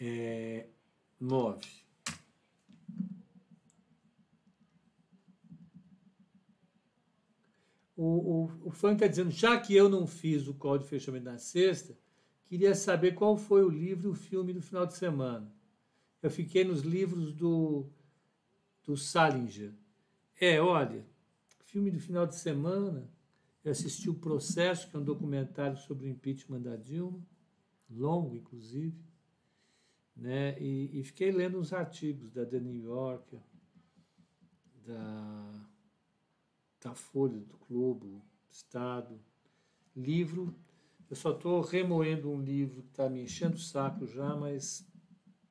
É, 0.00 0.68
nove. 1.18 1.83
O, 8.04 8.44
o, 8.64 8.68
o 8.68 8.92
está 8.92 9.06
dizendo, 9.06 9.30
já 9.30 9.58
que 9.58 9.74
eu 9.74 9.88
não 9.88 10.06
fiz 10.06 10.46
o 10.46 10.52
call 10.52 10.76
de 10.76 10.86
fechamento 10.86 11.24
na 11.24 11.38
sexta, 11.38 11.96
queria 12.44 12.74
saber 12.74 13.12
qual 13.14 13.34
foi 13.34 13.64
o 13.64 13.70
livro 13.70 14.08
e 14.08 14.10
o 14.10 14.14
filme 14.14 14.52
do 14.52 14.60
final 14.60 14.84
de 14.84 14.94
semana. 14.94 15.50
Eu 16.20 16.30
fiquei 16.30 16.64
nos 16.64 16.82
livros 16.82 17.32
do, 17.32 17.86
do 18.82 18.94
Salinger. 18.94 19.72
É, 20.38 20.60
olha, 20.60 21.06
filme 21.64 21.90
do 21.90 21.98
final 21.98 22.26
de 22.26 22.36
semana, 22.36 23.10
eu 23.64 23.72
assisti 23.72 24.10
o 24.10 24.14
Processo, 24.14 24.90
que 24.90 24.96
é 24.96 24.98
um 24.98 25.04
documentário 25.04 25.78
sobre 25.78 26.06
o 26.06 26.10
impeachment 26.10 26.60
da 26.60 26.76
Dilma, 26.76 27.26
longo, 27.88 28.36
inclusive, 28.36 29.02
né? 30.14 30.60
e, 30.60 31.00
e 31.00 31.02
fiquei 31.04 31.32
lendo 31.32 31.58
uns 31.58 31.72
artigos 31.72 32.30
da 32.30 32.44
The 32.44 32.60
New 32.60 32.76
Yorker, 32.82 33.40
da 34.84 35.73
da 36.84 36.94
Folha, 36.94 37.40
do 37.40 37.56
Globo, 37.66 38.22
Estado, 38.50 39.18
livro. 39.96 40.54
Eu 41.08 41.16
só 41.16 41.32
estou 41.32 41.62
remoendo 41.62 42.30
um 42.30 42.40
livro 42.40 42.82
que 42.82 42.90
está 42.90 43.08
me 43.08 43.22
enchendo 43.22 43.56
o 43.56 43.58
saco 43.58 44.06
já, 44.06 44.36
mas 44.36 44.86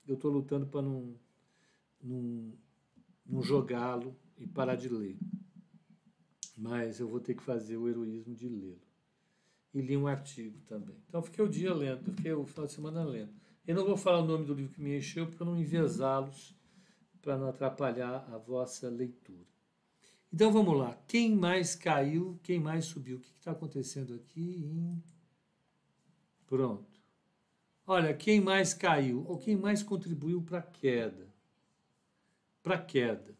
eu 0.07 0.13
estou 0.13 0.31
lutando 0.31 0.67
para 0.67 0.83
não, 0.83 1.15
não, 2.01 2.53
não 3.25 3.41
jogá-lo 3.41 4.15
e 4.37 4.45
parar 4.45 4.75
de 4.75 4.87
ler. 4.87 5.17
Mas 6.55 6.99
eu 6.99 7.07
vou 7.07 7.19
ter 7.19 7.33
que 7.33 7.41
fazer 7.41 7.77
o 7.77 7.89
heroísmo 7.89 8.35
de 8.35 8.47
lê-lo. 8.47 8.81
E 9.73 9.81
li 9.81 9.97
um 9.97 10.05
artigo 10.05 10.59
também. 10.67 10.95
Então 11.09 11.23
fiquei 11.23 11.43
o 11.43 11.49
dia 11.49 11.73
lendo, 11.73 12.13
fiquei 12.13 12.31
o 12.31 12.45
final 12.45 12.67
de 12.67 12.73
semana 12.73 13.03
lendo. 13.03 13.33
Eu 13.65 13.75
não 13.75 13.85
vou 13.85 13.97
falar 13.97 14.19
o 14.19 14.25
nome 14.25 14.45
do 14.45 14.53
livro 14.53 14.75
que 14.75 14.81
me 14.81 14.95
encheu 14.95 15.25
para 15.25 15.45
não 15.45 15.57
envezá-los, 15.57 16.55
para 17.23 17.37
não 17.37 17.49
atrapalhar 17.49 18.29
a 18.31 18.37
vossa 18.37 18.87
leitura. 18.87 19.52
Então 20.33 20.51
vamos 20.51 20.75
lá. 20.75 20.97
Quem 21.07 21.35
mais 21.35 21.75
caiu? 21.75 22.39
Quem 22.41 22.59
mais 22.59 22.85
subiu? 22.85 23.17
O 23.17 23.19
que 23.19 23.27
está 23.37 23.51
acontecendo 23.51 24.15
aqui? 24.15 24.67
Pronto. 26.47 26.99
Olha, 27.85 28.15
quem 28.15 28.41
mais 28.41 28.73
caiu? 28.73 29.23
Ou 29.27 29.37
quem 29.37 29.55
mais 29.55 29.83
contribuiu 29.83 30.41
para 30.41 30.57
a 30.57 30.63
queda? 30.63 31.27
Para 32.63 32.75
a 32.75 32.81
queda. 32.81 33.37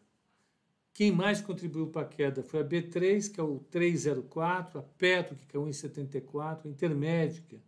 Quem 0.92 1.10
mais 1.10 1.40
contribuiu 1.40 1.88
para 1.88 2.02
a 2.02 2.08
queda 2.08 2.44
foi 2.44 2.60
a 2.60 2.64
B3, 2.64 3.28
que 3.28 3.40
é 3.40 3.42
o 3.42 3.58
304, 3.58 4.78
a 4.78 4.82
Petro, 4.82 5.34
que 5.34 5.46
caiu 5.46 5.66
em 5.66 5.72
74, 5.72 6.68
a 6.68 6.70
Intermédica, 6.70 7.60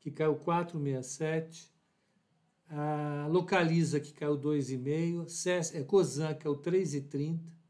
que 0.00 0.10
caiu 0.10 0.34
467, 0.34 1.70
a 2.68 3.28
Localiza, 3.30 4.00
que 4.00 4.12
caiu 4.12 4.36
2,5, 4.36 5.74
a 5.74 5.78
é 5.78 5.84
Cosan, 5.84 6.34
que 6.34 6.48
é 6.48 6.50
o 6.50 6.56
3,30, 6.56 7.61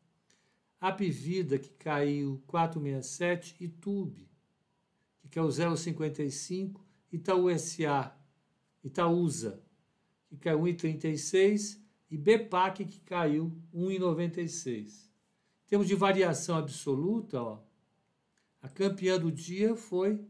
Apivida, 0.82 1.60
que 1.60 1.68
caiu 1.74 2.42
467, 2.48 3.54
e 3.60 3.68
Tube, 3.68 4.28
que 5.20 5.28
caiu 5.28 5.46
0,55, 5.46 6.80
Itaú 7.12 7.56
SA, 7.56 8.12
Itaúsa, 8.82 9.62
que 10.28 10.36
caiu 10.38 10.58
1,36, 10.58 11.78
e 12.10 12.18
BPAC 12.18 12.84
que 12.84 12.98
caiu 12.98 13.56
1,96. 13.72 15.08
Em 15.64 15.68
termos 15.68 15.86
de 15.86 15.94
variação 15.94 16.56
absoluta, 16.56 17.40
ó, 17.40 17.62
a 18.60 18.68
campeã 18.68 19.20
do 19.20 19.30
dia 19.30 19.76
foi 19.76 20.20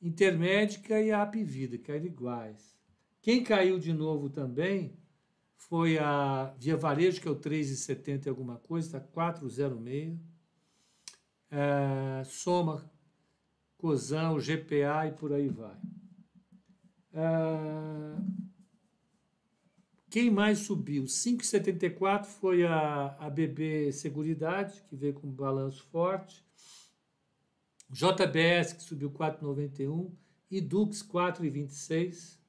Intermédica 0.00 1.00
e 1.00 1.10
a 1.10 1.22
Apivida, 1.22 1.76
caíram 1.76 2.06
iguais. 2.06 2.76
Quem 3.20 3.42
caiu 3.42 3.80
de 3.80 3.92
novo 3.92 4.30
também 4.30 4.96
foi 5.68 5.98
a 5.98 6.54
Via 6.58 6.76
Varejo, 6.76 7.20
que 7.20 7.28
é 7.28 7.30
o 7.30 7.36
3,70 7.36 8.28
alguma 8.28 8.56
coisa, 8.56 8.98
está 8.98 9.00
4,06. 9.00 10.18
É, 11.50 12.24
soma 12.24 12.90
Cozão, 13.76 14.38
GPA 14.38 15.06
e 15.08 15.12
por 15.12 15.32
aí 15.32 15.48
vai. 15.48 15.76
É, 17.12 18.16
quem 20.10 20.30
mais 20.30 20.60
subiu? 20.60 21.04
5,74 21.04 22.24
foi 22.26 22.64
a, 22.64 23.16
a 23.18 23.30
BB 23.30 23.92
Seguridade, 23.92 24.82
que 24.88 24.96
veio 24.96 25.14
com 25.14 25.30
balanço 25.30 25.84
forte. 25.86 26.44
JBS, 27.88 28.72
que 28.74 28.82
subiu 28.82 29.10
4,91. 29.10 30.10
E 30.50 30.60
Dux, 30.60 31.02
4,26. 31.02 32.41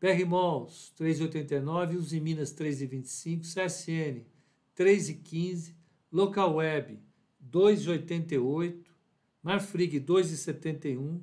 PR 0.00 0.24
Malls, 0.26 0.92
3,89. 0.98 1.96
Uzi 1.96 2.20
Minas, 2.20 2.52
3,25. 2.52 3.42
CSN, 3.42 4.24
3,15. 4.76 5.74
Local 6.10 6.54
Web, 6.54 7.00
2,88. 7.50 8.84
Marfrig, 9.42 10.00
2,71. 10.00 11.20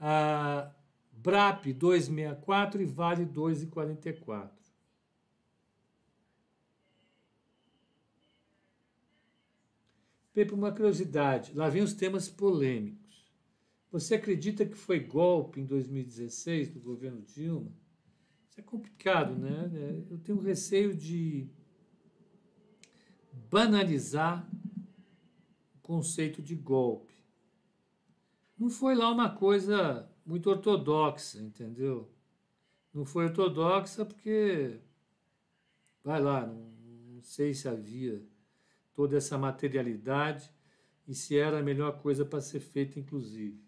A 0.00 0.72
BRAP 1.12 1.66
2,64 1.74 2.80
e 2.80 2.84
Vale 2.84 3.26
2,44. 3.26 4.50
Pepe, 10.32 10.54
uma 10.54 10.70
curiosidade, 10.70 11.52
lá 11.52 11.68
vem 11.68 11.82
os 11.82 11.92
temas 11.92 12.28
polêmicos. 12.28 13.07
Você 13.90 14.16
acredita 14.16 14.66
que 14.66 14.76
foi 14.76 15.00
golpe 15.00 15.60
em 15.60 15.64
2016 15.64 16.70
do 16.70 16.80
governo 16.80 17.22
Dilma? 17.22 17.72
Isso 18.50 18.60
é 18.60 18.62
complicado, 18.62 19.34
né? 19.34 19.70
É, 19.74 20.12
eu 20.12 20.18
tenho 20.18 20.40
receio 20.40 20.94
de 20.94 21.48
banalizar 23.50 24.46
o 25.74 25.80
conceito 25.80 26.42
de 26.42 26.54
golpe. 26.54 27.14
Não 28.58 28.68
foi 28.68 28.94
lá 28.94 29.10
uma 29.10 29.30
coisa 29.30 30.10
muito 30.26 30.50
ortodoxa, 30.50 31.40
entendeu? 31.40 32.12
Não 32.92 33.06
foi 33.06 33.24
ortodoxa 33.24 34.04
porque, 34.04 34.80
vai 36.04 36.20
lá, 36.20 36.46
não, 36.46 36.70
não 37.14 37.22
sei 37.22 37.54
se 37.54 37.66
havia 37.68 38.22
toda 38.92 39.16
essa 39.16 39.38
materialidade 39.38 40.52
e 41.06 41.14
se 41.14 41.38
era 41.38 41.60
a 41.60 41.62
melhor 41.62 42.02
coisa 42.02 42.24
para 42.24 42.40
ser 42.40 42.60
feita, 42.60 42.98
inclusive. 42.98 43.67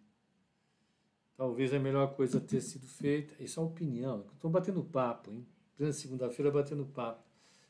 Talvez 1.41 1.73
a 1.73 1.79
melhor 1.79 2.15
coisa 2.17 2.39
ter 2.39 2.61
sido 2.61 2.87
feita, 2.87 3.43
isso 3.43 3.59
é 3.59 3.63
opinião, 3.63 4.27
estou 4.35 4.51
batendo 4.51 4.85
papo, 4.85 5.31
hein? 5.31 5.47
Plena 5.75 5.91
segunda-feira 5.91 6.51
batendo 6.51 6.85
papo. 6.85 7.25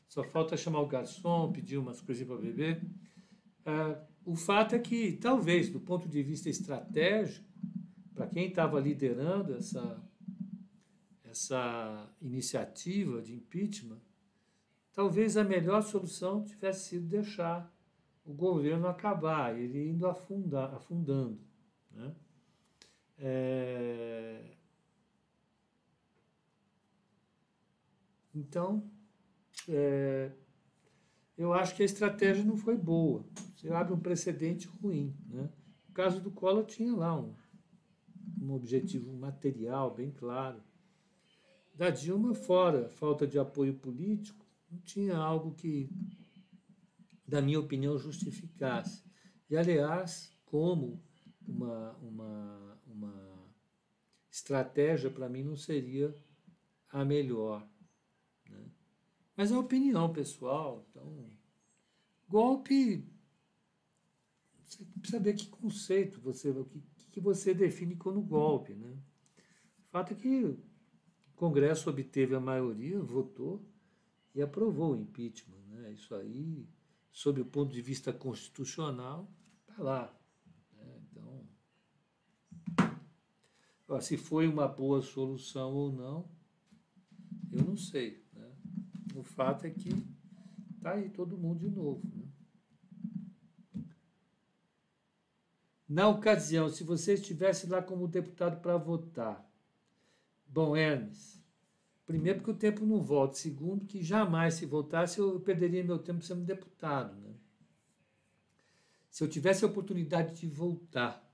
Só 0.09 0.25
falta 0.25 0.57
chamar 0.57 0.81
o 0.81 0.87
garçom, 0.87 1.53
pedir 1.53 1.77
umas 1.77 2.01
coisinhas 2.01 2.27
para 2.27 2.41
beber. 2.41 2.83
Ah, 3.65 3.97
o 4.25 4.35
fato 4.35 4.75
é 4.75 4.79
que, 4.79 5.13
talvez, 5.13 5.69
do 5.69 5.79
ponto 5.79 6.09
de 6.09 6.21
vista 6.21 6.49
estratégico, 6.49 7.47
para 8.13 8.27
quem 8.27 8.49
estava 8.49 8.77
liderando 8.77 9.53
essa, 9.55 10.03
essa 11.23 12.13
iniciativa 12.21 13.21
de 13.21 13.33
impeachment, 13.33 14.01
talvez 14.91 15.37
a 15.37 15.45
melhor 15.45 15.81
solução 15.81 16.43
tivesse 16.43 16.89
sido 16.89 17.07
deixar 17.07 17.73
o 18.25 18.33
governo 18.33 18.85
acabar, 18.85 19.57
ele 19.57 19.91
indo 19.91 20.05
afundar, 20.05 20.73
afundando. 20.73 21.39
Né? 21.89 22.13
É... 23.21 24.41
Então, 28.33 28.89
é... 29.69 30.31
eu 31.37 31.53
acho 31.53 31.75
que 31.75 31.83
a 31.83 31.85
estratégia 31.85 32.43
não 32.43 32.57
foi 32.57 32.75
boa. 32.75 33.23
Você 33.55 33.69
abre 33.69 33.93
um 33.93 33.99
precedente 33.99 34.67
ruim. 34.67 35.15
Né? 35.29 35.49
O 35.87 35.93
caso 35.93 36.19
do 36.19 36.31
Collor 36.31 36.65
tinha 36.65 36.95
lá 36.95 37.15
um, 37.19 37.35
um 38.41 38.53
objetivo 38.53 39.13
material 39.13 39.93
bem 39.93 40.09
claro. 40.11 40.61
Da 41.75 41.89
Dilma, 41.89 42.33
fora 42.33 42.89
falta 42.89 43.27
de 43.27 43.37
apoio 43.37 43.75
político, 43.75 44.45
não 44.69 44.79
tinha 44.79 45.17
algo 45.17 45.53
que, 45.53 45.89
da 47.27 47.41
minha 47.41 47.59
opinião, 47.59 47.97
justificasse. 47.97 49.03
E, 49.49 49.57
aliás, 49.57 50.31
como 50.45 51.01
uma, 51.47 51.91
uma, 52.01 52.70
uma 52.70 52.70
estratégia, 54.41 55.09
para 55.09 55.29
mim, 55.29 55.43
não 55.43 55.55
seria 55.55 56.13
a 56.89 57.05
melhor. 57.05 57.65
Né? 58.49 58.65
Mas 59.37 59.51
é 59.51 59.57
opinião 59.57 60.11
pessoal. 60.11 60.85
Então, 60.89 61.29
golpe. 62.27 63.07
Você 64.63 64.85
precisa 64.99 65.19
ver 65.19 65.35
que 65.35 65.47
conceito 65.47 66.19
você, 66.21 66.49
o 66.49 66.65
que, 66.65 66.81
que 67.11 67.19
você 67.19 67.53
define 67.53 67.95
como 67.95 68.21
golpe. 68.21 68.73
Né? 68.73 68.97
O 69.79 69.91
fato 69.91 70.13
é 70.13 70.15
que 70.15 70.45
o 70.45 70.59
Congresso 71.35 71.89
obteve 71.89 72.35
a 72.35 72.39
maioria, 72.39 72.99
votou 72.99 73.63
e 74.33 74.41
aprovou 74.41 74.93
o 74.93 74.95
impeachment. 74.95 75.61
Né? 75.67 75.91
Isso 75.91 76.15
aí, 76.15 76.67
sob 77.11 77.41
o 77.41 77.45
ponto 77.45 77.71
de 77.71 77.81
vista 77.81 78.11
constitucional, 78.11 79.29
está 79.59 79.83
lá. 79.83 80.19
Né? 80.73 81.01
Então, 81.09 81.47
se 83.99 84.15
foi 84.15 84.47
uma 84.47 84.67
boa 84.67 85.01
solução 85.01 85.73
ou 85.73 85.91
não, 85.91 86.29
eu 87.51 87.63
não 87.65 87.75
sei. 87.75 88.23
Né? 88.33 88.47
O 89.15 89.23
fato 89.23 89.65
é 89.65 89.69
que 89.69 89.89
está 90.77 90.93
aí 90.93 91.09
todo 91.09 91.37
mundo 91.37 91.59
de 91.59 91.69
novo. 91.69 92.01
Né? 92.15 92.23
Na 95.89 96.07
ocasião, 96.07 96.69
se 96.69 96.85
você 96.85 97.15
estivesse 97.15 97.67
lá 97.67 97.81
como 97.81 98.07
deputado 98.07 98.61
para 98.61 98.77
votar, 98.77 99.45
bom, 100.47 100.73
Hermes, 100.73 101.43
primeiro 102.05 102.39
porque 102.39 102.51
o 102.51 102.55
tempo 102.55 102.85
não 102.85 103.03
volta, 103.03 103.35
segundo 103.35 103.85
que 103.85 104.01
jamais 104.01 104.53
se 104.53 104.65
voltasse 104.65 105.19
eu 105.19 105.37
perderia 105.41 105.83
meu 105.83 105.99
tempo 105.99 106.23
sendo 106.23 106.45
deputado, 106.45 107.19
né? 107.19 107.35
Se 109.09 109.21
eu 109.21 109.27
tivesse 109.27 109.65
a 109.65 109.67
oportunidade 109.67 110.39
de 110.39 110.47
voltar, 110.47 111.29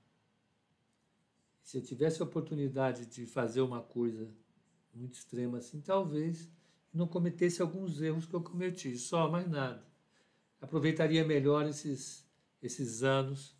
se 1.68 1.76
eu 1.76 1.82
tivesse 1.82 2.22
a 2.22 2.24
oportunidade 2.24 3.04
de 3.04 3.26
fazer 3.26 3.60
uma 3.60 3.82
coisa 3.82 4.26
muito 4.94 5.18
extrema 5.18 5.58
assim, 5.58 5.82
talvez 5.82 6.50
não 6.94 7.06
cometesse 7.06 7.60
alguns 7.60 8.00
erros 8.00 8.24
que 8.24 8.32
eu 8.32 8.40
cometi, 8.40 8.96
só 8.96 9.30
mais 9.30 9.46
nada. 9.46 9.86
Aproveitaria 10.62 11.22
melhor 11.26 11.66
esses, 11.66 12.26
esses 12.62 13.02
anos 13.02 13.54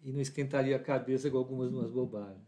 e 0.00 0.12
não 0.12 0.20
esquentaria 0.20 0.76
a 0.76 0.78
cabeça 0.78 1.28
com 1.28 1.38
algumas 1.38 1.72
umas 1.72 1.90
bobagens. 1.90 2.46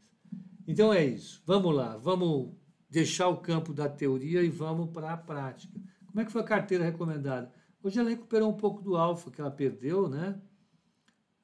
Então 0.69 0.95
é 0.95 1.05
isso. 1.05 1.43
Vamos 1.45 1.75
lá, 1.75 1.97
vamos 1.97 2.55
deixar 2.89 3.27
o 3.27 3.39
campo 3.39 3.75
da 3.75 3.89
teoria 3.89 4.41
e 4.41 4.51
vamos 4.51 4.91
para 4.91 5.15
a 5.15 5.17
prática. 5.17 5.81
Como 6.07 6.21
é 6.21 6.25
que 6.25 6.31
foi 6.31 6.43
a 6.43 6.45
carteira 6.45 6.85
recomendada? 6.85 7.53
Hoje 7.83 7.99
ela 7.99 8.09
recuperou 8.09 8.49
um 8.49 8.57
pouco 8.57 8.81
do 8.81 8.97
alfa 8.97 9.33
que 9.33 9.41
ela 9.41 9.51
perdeu, 9.51 10.09
né? 10.09 10.41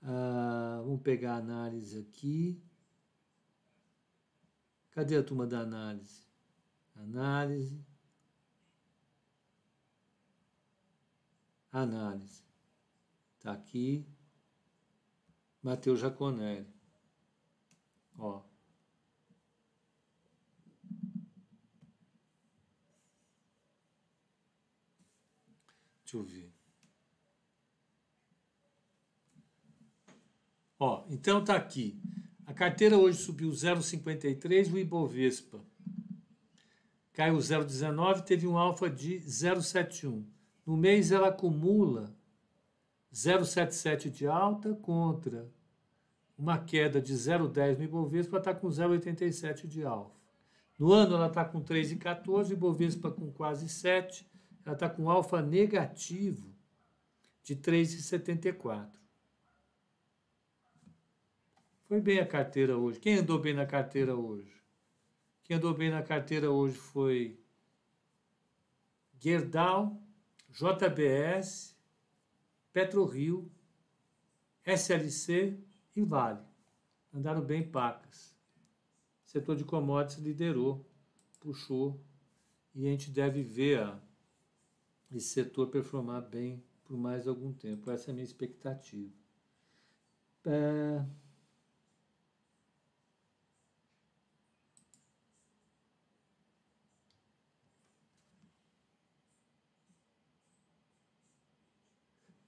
Ah, 0.01 0.81
vamos 0.85 1.03
pegar 1.03 1.33
a 1.33 1.38
análise 1.38 1.99
aqui. 1.99 2.62
Cadê 4.99 5.17
a 5.17 5.23
turma 5.23 5.47
da 5.47 5.61
análise? 5.61 6.27
Análise. 6.97 7.87
Análise. 11.71 12.43
Está 13.37 13.53
aqui. 13.53 14.05
Matheus 15.63 16.01
Jaconelli. 16.01 16.67
Ó. 18.19 18.43
Deixa 26.03 26.17
eu 26.17 26.25
ver. 26.25 26.53
Ó, 30.81 31.07
então 31.09 31.45
tá 31.45 31.55
aqui. 31.55 32.03
A 32.49 32.55
carteira 32.55 32.97
hoje 32.97 33.19
subiu 33.19 33.51
0,53, 33.51 34.73
o 34.73 34.79
Ibovespa 34.79 35.61
caiu 37.13 37.37
0,19, 37.37 38.23
teve 38.23 38.47
um 38.47 38.57
alfa 38.57 38.89
de 38.89 39.21
0,71. 39.21 40.25
No 40.65 40.75
mês 40.75 41.13
ela 41.13 41.29
acumula 41.29 42.17
0,77 43.13 44.09
de 44.09 44.27
alta 44.27 44.75
contra 44.77 45.47
uma 46.39 46.57
queda 46.57 47.03
de 47.03 47.13
0,10 47.13 47.77
no 47.77 47.85
Ibovespa 47.85 48.39
está 48.39 48.55
com 48.55 48.69
0,87 48.69 49.67
de 49.67 49.85
alfa. 49.85 50.19
No 50.79 50.91
ano 50.91 51.17
ela 51.17 51.27
está 51.27 51.45
com 51.45 51.63
3,14, 51.63 52.53
Ibovespa 52.53 53.11
com 53.11 53.31
quase 53.31 53.69
7, 53.69 54.27
ela 54.65 54.75
está 54.75 54.89
com 54.89 55.11
alfa 55.11 55.43
negativo 55.43 56.49
de 57.45 57.55
3,74. 57.55 58.89
Foi 61.88 62.03
bem 62.03 62.20
a 62.20 62.27
carteira 62.27 62.77
hoje. 62.77 63.01
Quem 63.01 63.16
andou 63.16 63.38
bem 63.40 63.55
na 63.55 63.64
carteira 63.64 64.14
hoje? 64.14 64.53
Quem 65.42 65.57
andou 65.57 65.72
bem 65.72 65.90
na 65.90 66.03
carteira 66.03 66.51
hoje 66.51 66.77
foi 66.77 67.40
Gerdau, 69.18 69.98
JBS, 70.51 71.74
PetroRio, 72.74 73.51
SLC 74.66 75.59
e 75.96 76.03
Vale. 76.03 76.42
Andaram 77.11 77.40
bem 77.40 77.66
pacas. 77.66 78.37
Setor 79.24 79.57
de 79.57 79.64
commodities 79.64 80.22
liderou, 80.22 80.85
puxou, 81.40 81.98
e 82.74 82.87
a 82.87 82.90
gente 82.90 83.11
deve 83.11 83.42
ver 83.42 83.81
a, 83.81 83.98
esse 85.11 85.29
setor 85.29 85.68
performar 85.68 86.20
bem 86.20 86.62
por 86.85 86.98
mais 86.98 87.27
algum 87.27 87.51
tempo. 87.51 87.90
Essa 87.90 88.11
é 88.11 88.12
a 88.12 88.14
minha 88.14 88.24
expectativa. 88.24 89.11
É... 90.44 91.28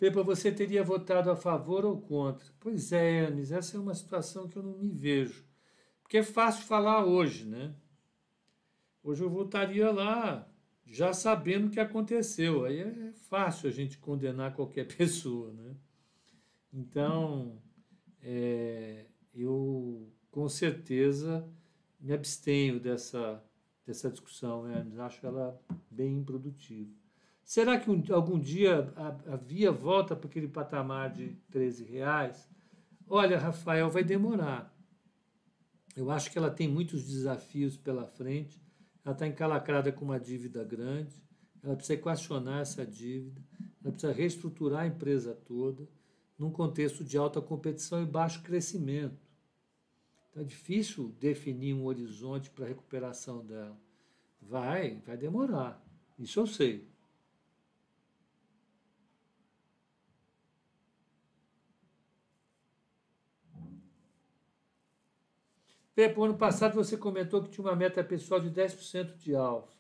Pepa, 0.01 0.23
você 0.23 0.51
teria 0.51 0.83
votado 0.83 1.31
a 1.31 1.37
favor 1.37 1.85
ou 1.85 2.01
contra? 2.01 2.49
Pois 2.59 2.91
é, 2.91 3.25
Hermes, 3.25 3.53
essa 3.53 3.77
é 3.77 3.81
uma 3.81 3.93
situação 3.93 4.49
que 4.49 4.57
eu 4.57 4.63
não 4.63 4.79
me 4.79 4.89
vejo. 4.89 5.45
Porque 6.03 6.17
é 6.17 6.23
fácil 6.23 6.65
falar 6.65 7.05
hoje, 7.05 7.45
né? 7.45 7.75
Hoje 9.05 9.23
eu 9.23 9.29
votaria 9.29 9.91
lá, 9.91 10.51
já 10.87 11.13
sabendo 11.13 11.67
o 11.67 11.71
que 11.71 11.79
aconteceu. 11.79 12.65
Aí 12.65 12.81
é 12.81 13.13
fácil 13.29 13.69
a 13.69 13.71
gente 13.71 13.99
condenar 13.99 14.55
qualquer 14.55 14.87
pessoa, 14.97 15.53
né? 15.53 15.77
Então, 16.73 17.61
é, 18.23 19.05
eu 19.35 20.11
com 20.31 20.49
certeza 20.49 21.47
me 22.01 22.15
abstenho 22.15 22.81
dessa, 22.81 23.45
dessa 23.87 24.11
discussão, 24.11 24.67
Hermes. 24.67 24.99
Acho 24.99 25.27
ela 25.27 25.61
bem 25.91 26.17
improdutiva. 26.17 26.91
Será 27.51 27.81
que 27.81 27.91
um, 27.91 28.01
algum 28.13 28.39
dia 28.39 28.93
a, 28.95 29.09
a, 29.35 29.37
via 29.37 29.73
volta 29.73 30.15
para 30.15 30.29
aquele 30.29 30.47
patamar 30.47 31.11
de 31.11 31.31
13 31.51 31.83
reais? 31.83 32.49
Olha, 33.09 33.41
Rafael, 33.41 33.91
vai 33.91 34.05
demorar. 34.05 34.73
Eu 35.97 36.13
acho 36.13 36.31
que 36.31 36.39
ela 36.39 36.49
tem 36.49 36.69
muitos 36.69 37.09
desafios 37.09 37.77
pela 37.77 38.07
frente. 38.07 38.63
Ela 39.05 39.15
está 39.15 39.27
encalacrada 39.27 39.91
com 39.91 40.05
uma 40.05 40.21
dívida 40.21 40.63
grande. 40.63 41.13
Ela 41.61 41.75
precisa 41.75 41.99
equacionar 41.99 42.61
essa 42.61 42.87
dívida. 42.87 43.43
Ela 43.83 43.91
precisa 43.95 44.13
reestruturar 44.13 44.83
a 44.83 44.87
empresa 44.87 45.35
toda 45.35 45.89
num 46.39 46.53
contexto 46.53 47.03
de 47.03 47.19
alta 47.19 47.41
competição 47.41 48.01
e 48.01 48.07
baixo 48.07 48.45
crescimento. 48.45 49.29
Então 50.31 50.45
é 50.45 50.47
difícil 50.47 51.09
definir 51.19 51.75
um 51.75 51.85
horizonte 51.85 52.49
para 52.49 52.65
a 52.65 52.69
recuperação 52.69 53.45
dela. 53.45 53.77
Vai, 54.41 55.03
vai 55.05 55.17
demorar. 55.17 55.85
Isso 56.17 56.39
eu 56.39 56.47
sei. 56.47 56.89
Pepe, 66.01 66.19
ano 66.19 66.35
passado 66.35 66.75
você 66.75 66.97
comentou 66.97 67.43
que 67.43 67.51
tinha 67.51 67.63
uma 67.63 67.77
meta 67.77 68.03
pessoal 68.03 68.41
de 68.41 68.51
10% 68.51 69.19
de 69.19 69.35
alfa. 69.35 69.77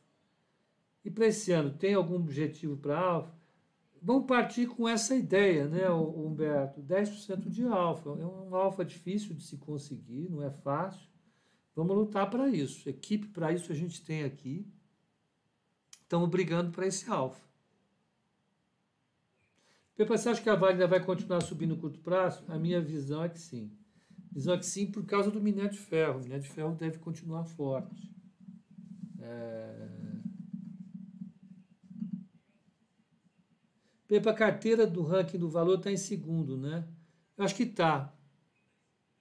E 1.02 1.10
para 1.10 1.28
esse 1.28 1.50
ano, 1.50 1.72
tem 1.72 1.94
algum 1.94 2.16
objetivo 2.16 2.76
para 2.76 2.98
alfa? 3.00 3.34
Vamos 4.02 4.26
partir 4.26 4.66
com 4.66 4.86
essa 4.86 5.14
ideia, 5.14 5.66
né, 5.66 5.88
Humberto? 5.88 6.82
10% 6.82 7.48
de 7.48 7.64
alfa. 7.64 8.10
É 8.10 8.26
um 8.26 8.54
alfa 8.54 8.84
difícil 8.84 9.34
de 9.34 9.42
se 9.42 9.56
conseguir, 9.56 10.28
não 10.28 10.42
é 10.42 10.50
fácil. 10.50 11.08
Vamos 11.74 11.96
lutar 11.96 12.28
para 12.28 12.50
isso. 12.50 12.86
Equipe 12.86 13.28
para 13.28 13.50
isso 13.50 13.72
a 13.72 13.74
gente 13.74 14.04
tem 14.04 14.22
aqui. 14.22 14.70
Estamos 16.02 16.28
brigando 16.28 16.70
para 16.70 16.86
esse 16.86 17.08
alfa. 17.08 17.40
Você 19.96 20.28
acha 20.28 20.42
que 20.42 20.50
a 20.50 20.54
Vale 20.54 20.74
ainda 20.74 20.86
vai 20.86 21.02
continuar 21.02 21.40
subindo 21.40 21.74
no 21.74 21.80
curto 21.80 21.98
prazo? 22.00 22.44
A 22.46 22.58
minha 22.58 22.78
visão 22.78 23.24
é 23.24 23.28
que 23.30 23.40
sim. 23.40 23.74
Dizem 24.32 24.58
que 24.58 24.66
sim 24.66 24.86
por 24.90 25.04
causa 25.04 25.30
do 25.30 25.40
minério 25.40 25.70
de 25.70 25.78
ferro. 25.78 26.18
O 26.18 26.22
minério 26.22 26.42
de 26.42 26.50
ferro 26.50 26.74
deve 26.74 26.98
continuar 26.98 27.44
forte. 27.44 28.14
É... 29.18 29.90
Pepa, 34.06 34.30
a 34.30 34.34
carteira 34.34 34.86
do 34.86 35.02
ranking 35.02 35.38
do 35.38 35.48
valor 35.48 35.78
está 35.78 35.90
em 35.90 35.96
segundo, 35.96 36.56
né? 36.56 36.88
Eu 37.36 37.44
acho 37.44 37.54
que 37.54 37.62
está. 37.64 38.12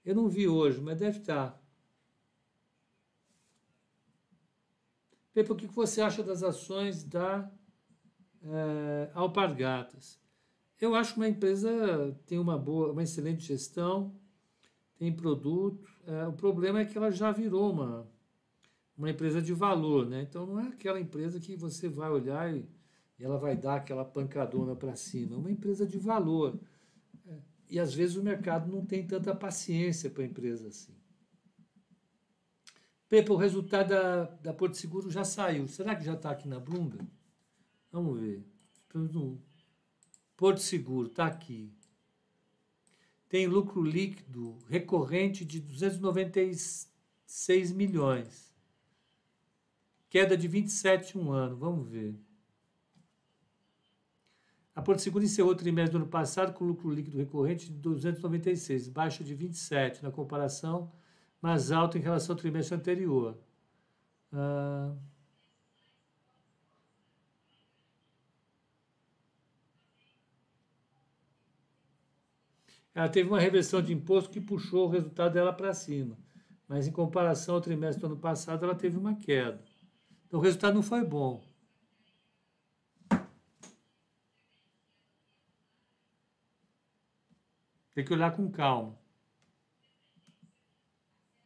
Eu 0.04 0.14
não 0.14 0.28
vi 0.28 0.48
hoje, 0.48 0.80
mas 0.80 0.98
deve 0.98 1.18
estar. 1.18 1.50
Tá. 1.52 1.60
Pepa, 5.32 5.52
o 5.52 5.56
que 5.56 5.66
você 5.66 6.00
acha 6.00 6.22
das 6.22 6.42
ações 6.42 7.04
da 7.04 7.50
é, 8.42 9.10
Alpargatas? 9.14 10.20
Eu 10.80 10.94
acho 10.94 11.14
que 11.14 11.20
uma 11.20 11.28
empresa 11.28 12.18
tem 12.26 12.38
uma 12.38 12.58
boa, 12.58 12.92
uma 12.92 13.02
excelente 13.02 13.44
gestão, 13.44 14.19
tem 15.00 15.10
produto. 15.10 15.90
É, 16.06 16.26
o 16.26 16.32
problema 16.34 16.80
é 16.80 16.84
que 16.84 16.96
ela 16.98 17.10
já 17.10 17.32
virou 17.32 17.72
uma, 17.72 18.06
uma 18.94 19.08
empresa 19.08 19.40
de 19.40 19.54
valor, 19.54 20.06
né? 20.06 20.20
Então 20.28 20.44
não 20.44 20.60
é 20.60 20.68
aquela 20.68 21.00
empresa 21.00 21.40
que 21.40 21.56
você 21.56 21.88
vai 21.88 22.10
olhar 22.10 22.54
e, 22.54 22.68
ela 23.18 23.36
vai 23.36 23.54
dar 23.54 23.76
aquela 23.76 24.04
pancadona 24.04 24.74
para 24.74 24.96
cima. 24.96 25.34
É 25.34 25.38
uma 25.38 25.50
empresa 25.50 25.86
de 25.86 25.98
valor. 25.98 26.58
É, 27.26 27.38
e 27.68 27.78
às 27.78 27.94
vezes 27.94 28.16
o 28.16 28.22
mercado 28.22 28.70
não 28.70 28.84
tem 28.84 29.06
tanta 29.06 29.34
paciência 29.34 30.10
para 30.10 30.24
empresa 30.24 30.68
assim. 30.68 30.94
Pepa, 33.08 33.32
o 33.32 33.36
resultado 33.36 33.88
da, 33.88 34.24
da 34.24 34.54
Porto 34.54 34.76
Seguro 34.76 35.10
já 35.10 35.24
saiu. 35.24 35.66
Será 35.66 35.96
que 35.96 36.04
já 36.04 36.14
está 36.14 36.30
aqui 36.30 36.46
na 36.46 36.60
Bloomberg? 36.60 37.06
Vamos 37.90 38.20
ver. 38.20 38.44
Porto 40.36 40.60
Seguro 40.60 41.08
está 41.08 41.26
aqui 41.26 41.74
tem 43.30 43.46
lucro 43.46 43.80
líquido 43.80 44.58
recorrente 44.68 45.42
de 45.44 45.60
296 45.60 47.72
milhões. 47.72 48.52
Queda 50.10 50.36
de 50.36 50.48
27 50.48 51.16
um 51.16 51.30
ano, 51.30 51.56
vamos 51.56 51.88
ver. 51.88 52.16
A 54.74 54.82
Porto 54.82 54.98
Seguro 54.98 55.24
encerrou 55.24 55.52
o 55.52 55.56
trimestre 55.56 55.92
do 55.92 55.98
ano 56.02 56.10
passado 56.10 56.52
com 56.52 56.64
lucro 56.64 56.90
líquido 56.90 57.18
recorrente 57.18 57.66
de 57.66 57.74
296, 57.74 58.88
baixa 58.88 59.22
de 59.22 59.32
27 59.32 60.02
na 60.02 60.10
comparação, 60.10 60.90
mas 61.40 61.70
alto 61.70 61.96
em 61.96 62.00
relação 62.00 62.34
ao 62.34 62.40
trimestre 62.40 62.74
anterior. 62.74 63.38
Ah, 64.32 64.92
ela 72.94 73.08
teve 73.08 73.28
uma 73.28 73.40
reversão 73.40 73.80
de 73.80 73.92
imposto 73.92 74.30
que 74.30 74.40
puxou 74.40 74.86
o 74.86 74.90
resultado 74.90 75.32
dela 75.32 75.52
para 75.52 75.72
cima. 75.72 76.18
Mas 76.66 76.86
em 76.86 76.92
comparação 76.92 77.56
ao 77.56 77.60
trimestre 77.60 78.00
do 78.00 78.06
ano 78.06 78.18
passado, 78.18 78.64
ela 78.64 78.74
teve 78.74 78.96
uma 78.96 79.14
queda. 79.14 79.62
Então 80.26 80.38
o 80.38 80.42
resultado 80.42 80.74
não 80.74 80.82
foi 80.82 81.04
bom. 81.04 81.42
Tem 87.94 88.04
que 88.04 88.12
olhar 88.12 88.34
com 88.34 88.50
calma. 88.50 88.98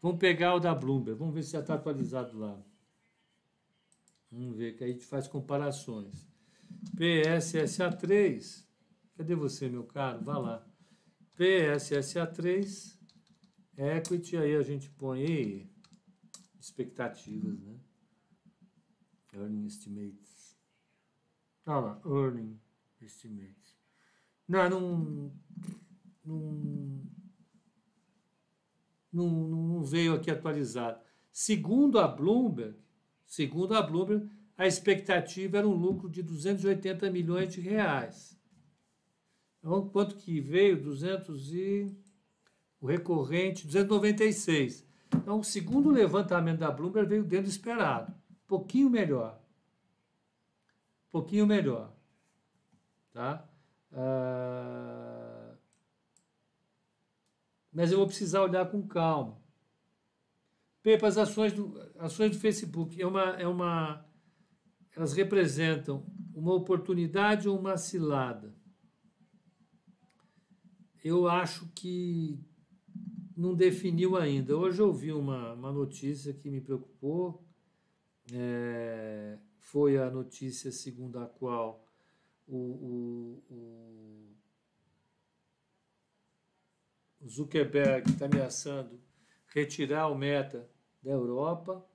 Vamos 0.00 0.18
pegar 0.18 0.54
o 0.54 0.60
da 0.60 0.74
Bloomberg. 0.74 1.18
Vamos 1.18 1.34
ver 1.34 1.42
se 1.42 1.52
já 1.52 1.60
está 1.60 1.74
atualizado 1.74 2.38
lá. 2.38 2.62
Vamos 4.30 4.56
ver, 4.56 4.76
que 4.76 4.84
aí 4.84 4.90
a 4.90 4.92
gente 4.92 5.06
faz 5.06 5.26
comparações. 5.26 6.28
PSSA3. 6.96 8.66
Cadê 9.16 9.34
você, 9.34 9.68
meu 9.68 9.84
caro? 9.84 10.22
Vá 10.22 10.36
lá. 10.36 10.73
PSSA3, 11.38 12.96
equity, 13.76 14.36
aí 14.36 14.54
a 14.54 14.62
gente 14.62 14.88
põe 14.90 15.68
expectativas, 16.60 17.60
né? 17.60 17.76
Earning 19.34 19.66
estimates. 19.66 20.56
Não, 21.66 21.80
não, 21.80 22.16
earning 22.16 22.60
estimates. 23.00 23.76
Não, 24.46 24.70
não, 24.70 25.32
não, 26.24 27.02
não, 29.12 29.48
não 29.48 29.84
veio 29.84 30.14
aqui 30.14 30.30
atualizado. 30.30 31.00
Segundo 31.32 31.98
a 31.98 32.06
Bloomberg, 32.06 32.76
segundo 33.26 33.74
a 33.74 33.82
Bloomberg, 33.82 34.30
a 34.56 34.66
expectativa 34.66 35.58
era 35.58 35.66
um 35.66 35.74
lucro 35.74 36.08
de 36.08 36.22
280 36.22 37.10
milhões 37.10 37.52
de 37.52 37.60
reais. 37.60 38.38
Então, 39.64 39.88
quanto 39.88 40.16
que 40.16 40.42
veio? 40.42 40.82
200 40.82 41.54
e... 41.54 41.90
O 42.78 42.86
recorrente, 42.86 43.66
296. 43.66 44.86
Então, 45.16 45.40
o 45.40 45.44
segundo 45.44 45.88
levantamento 45.90 46.58
da 46.58 46.70
Bloomberg 46.70 47.08
veio 47.08 47.24
dentro 47.24 47.46
do 47.46 47.50
esperado. 47.50 48.14
Pouquinho 48.46 48.90
melhor. 48.90 49.40
Pouquinho 51.10 51.46
melhor. 51.46 51.90
Tá? 53.10 53.48
Ah, 53.90 55.54
mas 57.72 57.90
eu 57.90 57.96
vou 57.96 58.06
precisar 58.06 58.42
olhar 58.42 58.70
com 58.70 58.86
calma. 58.86 59.38
Pepa, 60.82 61.06
as 61.06 61.16
ações 61.16 61.54
do, 61.54 61.80
ações 61.98 62.32
do 62.32 62.38
Facebook 62.38 63.00
é 63.00 63.06
uma, 63.06 63.30
é 63.36 63.48
uma, 63.48 64.04
elas 64.94 65.14
representam 65.14 66.04
uma 66.34 66.52
oportunidade 66.52 67.48
ou 67.48 67.58
uma 67.58 67.78
cilada? 67.78 68.54
Eu 71.04 71.28
acho 71.28 71.68
que 71.74 72.40
não 73.36 73.54
definiu 73.54 74.16
ainda. 74.16 74.56
Hoje 74.56 74.80
eu 74.80 74.86
ouvi 74.86 75.12
uma, 75.12 75.52
uma 75.52 75.70
notícia 75.70 76.32
que 76.32 76.48
me 76.48 76.62
preocupou. 76.62 77.44
É, 78.32 79.38
foi 79.58 79.98
a 79.98 80.10
notícia 80.10 80.72
segundo 80.72 81.18
a 81.18 81.26
qual 81.26 81.86
o, 82.48 82.56
o, 83.50 84.34
o 87.20 87.28
Zuckerberg 87.28 88.10
está 88.10 88.24
ameaçando 88.24 88.98
retirar 89.48 90.08
o 90.08 90.16
Meta 90.16 90.66
da 91.02 91.10
Europa. 91.10 91.86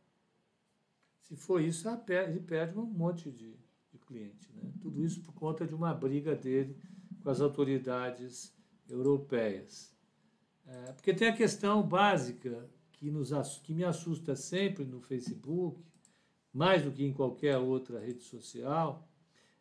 Se 1.22 1.36
for 1.36 1.60
isso, 1.60 1.90
ele 2.08 2.42
perde 2.42 2.78
um 2.78 2.86
monte 2.86 3.32
de, 3.32 3.58
de 3.92 3.98
cliente. 3.98 4.54
Né? 4.54 4.72
Tudo 4.80 5.04
isso 5.04 5.24
por 5.24 5.34
conta 5.34 5.66
de 5.66 5.74
uma 5.74 5.96
briga 5.96 6.36
dele 6.36 6.78
com 7.24 7.30
as 7.32 7.42
autoridades 7.42 8.59
europeias. 8.90 9.94
É, 10.66 10.92
porque 10.92 11.14
tem 11.14 11.28
a 11.28 11.36
questão 11.36 11.82
básica 11.82 12.70
que, 12.94 13.10
nos, 13.10 13.32
que 13.64 13.74
me 13.74 13.84
assusta 13.84 14.36
sempre 14.36 14.86
no 14.86 15.02
Facebook, 15.02 15.82
mais 16.54 16.84
do 16.84 16.92
que 16.92 17.04
em 17.04 17.14
qualquer 17.14 17.58
outra 17.58 18.00
rede 18.00 18.24
social, 18.24 19.08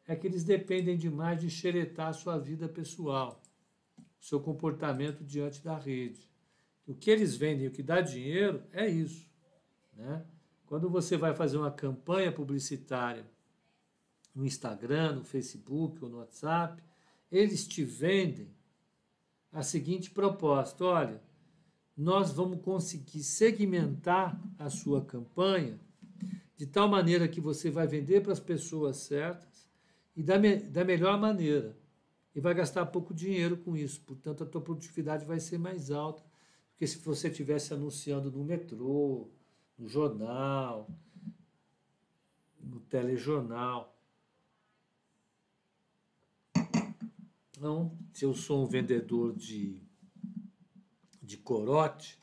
é 0.06 0.16
que 0.16 0.26
eles 0.26 0.42
dependem 0.42 0.96
demais 0.96 1.40
de 1.40 1.50
xeretar 1.50 2.08
a 2.08 2.12
sua 2.12 2.38
vida 2.38 2.68
pessoal, 2.68 3.42
o 4.20 4.24
seu 4.24 4.40
comportamento 4.40 5.22
diante 5.22 5.62
da 5.62 5.78
rede. 5.78 6.28
O 6.86 6.94
que 6.94 7.10
eles 7.10 7.36
vendem, 7.36 7.68
o 7.68 7.70
que 7.70 7.82
dá 7.82 8.00
dinheiro, 8.00 8.62
é 8.72 8.88
isso. 8.88 9.28
Né? 9.94 10.24
Quando 10.66 10.88
você 10.88 11.16
vai 11.16 11.34
fazer 11.34 11.58
uma 11.58 11.70
campanha 11.70 12.32
publicitária 12.32 13.24
no 14.34 14.46
Instagram, 14.46 15.16
no 15.16 15.24
Facebook 15.24 16.02
ou 16.02 16.10
no 16.10 16.18
WhatsApp, 16.18 16.82
eles 17.30 17.66
te 17.66 17.84
vendem 17.84 18.50
a 19.52 19.62
seguinte 19.62 20.10
proposta: 20.10 20.84
olha, 20.84 21.22
nós 21.96 22.32
vamos 22.32 22.60
conseguir 22.60 23.22
segmentar 23.22 24.40
a 24.58 24.70
sua 24.70 25.04
campanha 25.04 25.80
de 26.56 26.66
tal 26.66 26.88
maneira 26.88 27.28
que 27.28 27.40
você 27.40 27.70
vai 27.70 27.86
vender 27.86 28.20
para 28.20 28.32
as 28.32 28.40
pessoas 28.40 28.96
certas 28.98 29.68
e 30.16 30.22
da, 30.22 30.38
me, 30.38 30.56
da 30.56 30.84
melhor 30.84 31.18
maneira. 31.18 31.76
E 32.34 32.40
vai 32.40 32.54
gastar 32.54 32.86
pouco 32.86 33.14
dinheiro 33.14 33.56
com 33.56 33.76
isso. 33.76 34.00
Portanto, 34.02 34.44
a 34.44 34.46
tua 34.46 34.60
produtividade 34.60 35.24
vai 35.24 35.40
ser 35.40 35.58
mais 35.58 35.90
alta 35.90 36.22
do 36.22 36.76
que 36.76 36.86
se 36.86 36.98
você 36.98 37.28
estivesse 37.28 37.74
anunciando 37.74 38.30
no 38.30 38.44
metrô, 38.44 39.28
no 39.76 39.88
jornal, 39.88 40.88
no 42.60 42.80
telejornal. 42.80 43.97
Então, 47.58 47.98
se 48.12 48.24
eu 48.24 48.32
sou 48.34 48.62
um 48.62 48.68
vendedor 48.68 49.34
de, 49.34 49.82
de 51.20 51.36
corote, 51.36 52.16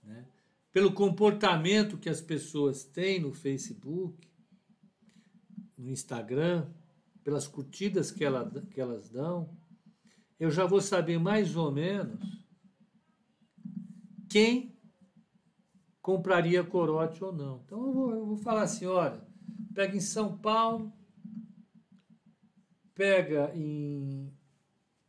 né, 0.00 0.28
pelo 0.70 0.92
comportamento 0.92 1.98
que 1.98 2.08
as 2.08 2.20
pessoas 2.20 2.84
têm 2.84 3.18
no 3.18 3.32
Facebook, 3.32 4.30
no 5.76 5.90
Instagram, 5.90 6.70
pelas 7.24 7.48
curtidas 7.48 8.12
que, 8.12 8.24
ela, 8.24 8.48
que 8.70 8.80
elas 8.80 9.08
dão, 9.08 9.50
eu 10.38 10.52
já 10.52 10.64
vou 10.66 10.80
saber 10.80 11.18
mais 11.18 11.56
ou 11.56 11.72
menos 11.72 12.24
quem 14.28 14.72
compraria 16.00 16.62
corote 16.62 17.24
ou 17.24 17.32
não. 17.32 17.60
Então 17.64 17.84
eu 17.88 17.92
vou, 17.92 18.10
eu 18.12 18.26
vou 18.26 18.36
falar 18.36 18.62
assim: 18.62 18.86
olha, 18.86 19.20
pega 19.74 19.96
em 19.96 20.00
São 20.00 20.38
Paulo, 20.38 20.92
pega 22.94 23.50
em 23.56 24.32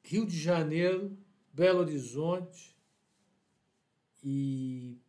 Rio 0.05 0.23
de 0.23 0.37
Janeiro, 0.37 1.17
Belo 1.51 1.79
Horizonte 1.79 2.77
e 4.23 4.99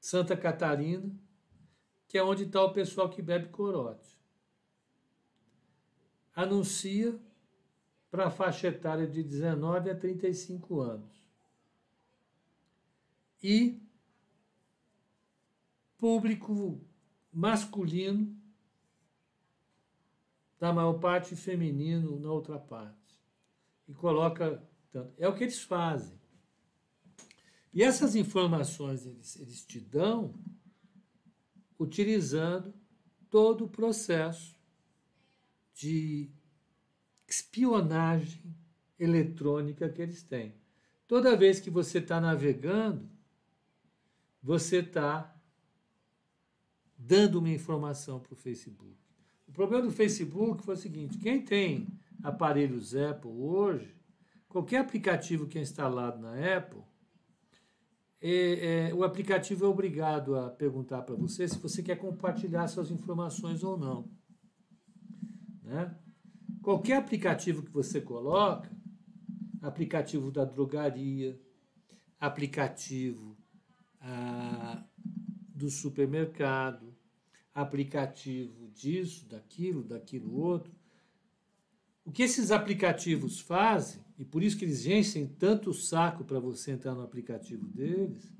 Santa 0.00 0.36
Catarina, 0.36 1.08
que 2.08 2.18
é 2.18 2.22
onde 2.22 2.44
está 2.44 2.60
o 2.64 2.72
pessoal 2.72 3.08
que 3.08 3.22
bebe 3.22 3.48
corote. 3.50 4.18
Anuncia 6.34 7.16
para 8.10 8.26
a 8.26 8.30
faixa 8.30 8.66
etária 8.66 9.06
de 9.06 9.22
19 9.22 9.90
a 9.90 9.94
35 9.94 10.80
anos. 10.80 11.24
E 13.40 13.80
público 15.96 16.80
masculino 17.32 18.39
da 20.60 20.72
maior 20.74 21.00
parte 21.00 21.34
feminino 21.34 22.20
na 22.20 22.30
outra 22.30 22.58
parte. 22.58 23.18
E 23.88 23.94
coloca 23.94 24.62
tanto. 24.92 25.14
É 25.16 25.26
o 25.26 25.34
que 25.34 25.44
eles 25.44 25.62
fazem. 25.62 26.20
E 27.72 27.82
essas 27.82 28.14
informações 28.14 29.06
eles, 29.06 29.40
eles 29.40 29.64
te 29.64 29.80
dão 29.80 30.34
utilizando 31.78 32.74
todo 33.30 33.64
o 33.64 33.68
processo 33.68 34.54
de 35.72 36.30
espionagem 37.26 38.54
eletrônica 38.98 39.88
que 39.88 40.02
eles 40.02 40.22
têm. 40.22 40.54
Toda 41.06 41.36
vez 41.36 41.58
que 41.58 41.70
você 41.70 41.98
está 41.98 42.20
navegando, 42.20 43.08
você 44.42 44.78
está 44.78 45.34
dando 46.98 47.38
uma 47.38 47.48
informação 47.48 48.20
para 48.20 48.34
o 48.34 48.36
Facebook. 48.36 48.99
O 49.50 49.52
problema 49.52 49.82
do 49.82 49.90
Facebook 49.90 50.62
foi 50.62 50.74
o 50.74 50.78
seguinte: 50.78 51.18
quem 51.18 51.44
tem 51.44 51.88
aparelhos 52.22 52.94
Apple 52.94 53.32
hoje, 53.32 53.92
qualquer 54.48 54.78
aplicativo 54.78 55.48
que 55.48 55.58
é 55.58 55.60
instalado 55.60 56.20
na 56.20 56.34
Apple, 56.56 56.82
é, 58.20 58.90
é, 58.90 58.94
o 58.94 59.02
aplicativo 59.02 59.64
é 59.64 59.68
obrigado 59.68 60.36
a 60.36 60.50
perguntar 60.50 61.02
para 61.02 61.16
você 61.16 61.48
se 61.48 61.58
você 61.58 61.82
quer 61.82 61.96
compartilhar 61.96 62.68
suas 62.68 62.92
informações 62.92 63.64
ou 63.64 63.76
não. 63.76 64.08
Né? 65.64 65.96
Qualquer 66.62 66.98
aplicativo 66.98 67.64
que 67.64 67.72
você 67.72 68.00
coloca, 68.00 68.70
aplicativo 69.60 70.30
da 70.30 70.44
drogaria, 70.44 71.40
aplicativo 72.20 73.36
ah, 74.00 74.84
do 75.52 75.68
supermercado, 75.70 76.94
aplicativo 77.52 78.59
disso, 78.74 79.26
daquilo, 79.26 79.82
daquilo 79.82 80.34
outro. 80.36 80.72
O 82.04 82.10
que 82.10 82.22
esses 82.22 82.50
aplicativos 82.50 83.40
fazem, 83.40 84.02
e 84.18 84.24
por 84.24 84.42
isso 84.42 84.56
que 84.56 84.64
eles 84.64 84.86
enchem 84.86 85.26
tanto 85.26 85.70
o 85.70 85.74
saco 85.74 86.24
para 86.24 86.40
você 86.40 86.72
entrar 86.72 86.94
no 86.94 87.02
aplicativo 87.02 87.66
deles, 87.66 88.32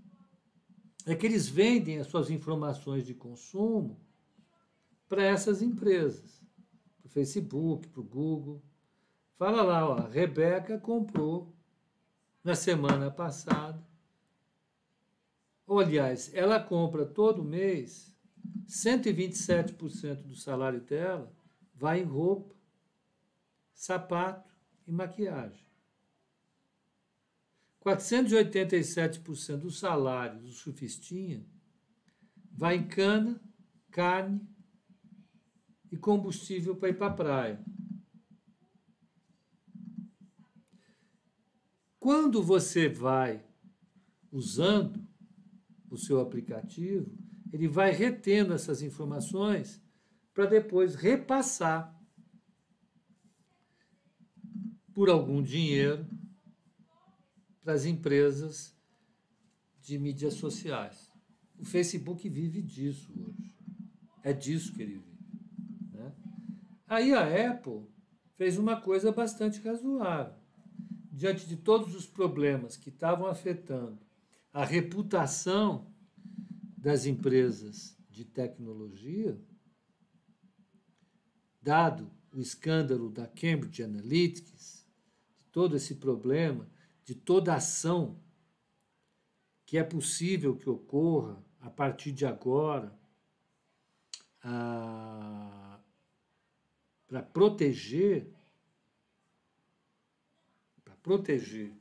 é 1.06 1.14
que 1.14 1.26
eles 1.26 1.48
vendem 1.48 1.98
as 1.98 2.06
suas 2.06 2.30
informações 2.30 3.06
de 3.06 3.14
consumo 3.14 4.00
para 5.08 5.24
essas 5.24 5.62
empresas, 5.62 6.42
para 6.98 7.06
o 7.06 7.10
Facebook, 7.10 7.88
para 7.88 8.00
o 8.00 8.04
Google. 8.04 8.62
Fala 9.36 9.62
lá, 9.62 9.88
ó, 9.88 9.94
a 9.98 10.08
Rebeca 10.08 10.78
comprou 10.78 11.54
na 12.44 12.54
semana 12.54 13.10
passada. 13.10 13.82
Ou, 15.66 15.78
aliás, 15.78 16.32
ela 16.34 16.60
compra 16.60 17.06
todo 17.06 17.44
mês 17.44 18.14
127% 18.66 20.22
do 20.22 20.36
salário 20.36 20.80
dela 20.80 21.32
vai 21.74 22.00
em 22.00 22.04
roupa, 22.04 22.54
sapato 23.72 24.54
e 24.86 24.92
maquiagem. 24.92 25.66
487% 27.84 29.56
do 29.56 29.70
salário 29.70 30.40
do 30.40 30.52
surfistinha 30.52 31.44
vai 32.52 32.76
em 32.76 32.86
cana, 32.86 33.40
carne 33.90 34.46
e 35.90 35.96
combustível 35.96 36.76
para 36.76 36.90
ir 36.90 36.98
para 36.98 37.06
a 37.06 37.14
praia. 37.14 37.64
Quando 41.98 42.42
você 42.42 42.88
vai 42.88 43.44
usando 44.30 45.06
o 45.90 45.96
seu 45.96 46.20
aplicativo, 46.20 47.19
ele 47.52 47.68
vai 47.68 47.90
retendo 47.90 48.52
essas 48.52 48.82
informações 48.82 49.82
para 50.32 50.46
depois 50.46 50.94
repassar 50.94 51.98
por 54.92 55.08
algum 55.08 55.42
dinheiro 55.42 56.06
para 57.62 57.74
as 57.74 57.84
empresas 57.84 58.76
de 59.80 59.98
mídias 59.98 60.34
sociais. 60.34 61.10
O 61.58 61.64
Facebook 61.64 62.28
vive 62.28 62.62
disso 62.62 63.12
hoje. 63.20 63.54
É 64.22 64.32
disso 64.32 64.72
que 64.72 64.82
ele 64.82 64.98
vive. 64.98 65.90
Né? 65.92 66.12
Aí 66.86 67.12
a 67.12 67.50
Apple 67.50 67.86
fez 68.36 68.58
uma 68.58 68.80
coisa 68.80 69.12
bastante 69.12 69.60
razoável. 69.60 70.38
Diante 71.12 71.46
de 71.46 71.56
todos 71.56 71.94
os 71.94 72.06
problemas 72.06 72.76
que 72.76 72.88
estavam 72.88 73.26
afetando 73.26 73.98
a 74.52 74.64
reputação 74.64 75.89
das 76.80 77.04
empresas 77.04 77.94
de 78.08 78.24
tecnologia, 78.24 79.38
dado 81.60 82.10
o 82.32 82.40
escândalo 82.40 83.10
da 83.10 83.26
Cambridge 83.26 83.82
Analytics, 83.82 84.88
todo 85.52 85.76
esse 85.76 85.96
problema, 85.96 86.66
de 87.04 87.14
toda 87.14 87.54
ação 87.54 88.18
que 89.66 89.76
é 89.76 89.84
possível 89.84 90.56
que 90.56 90.70
ocorra 90.70 91.44
a 91.60 91.68
partir 91.68 92.12
de 92.12 92.24
agora 92.24 92.98
para 97.06 97.22
proteger 97.30 98.32
para 100.82 100.96
proteger 100.96 101.78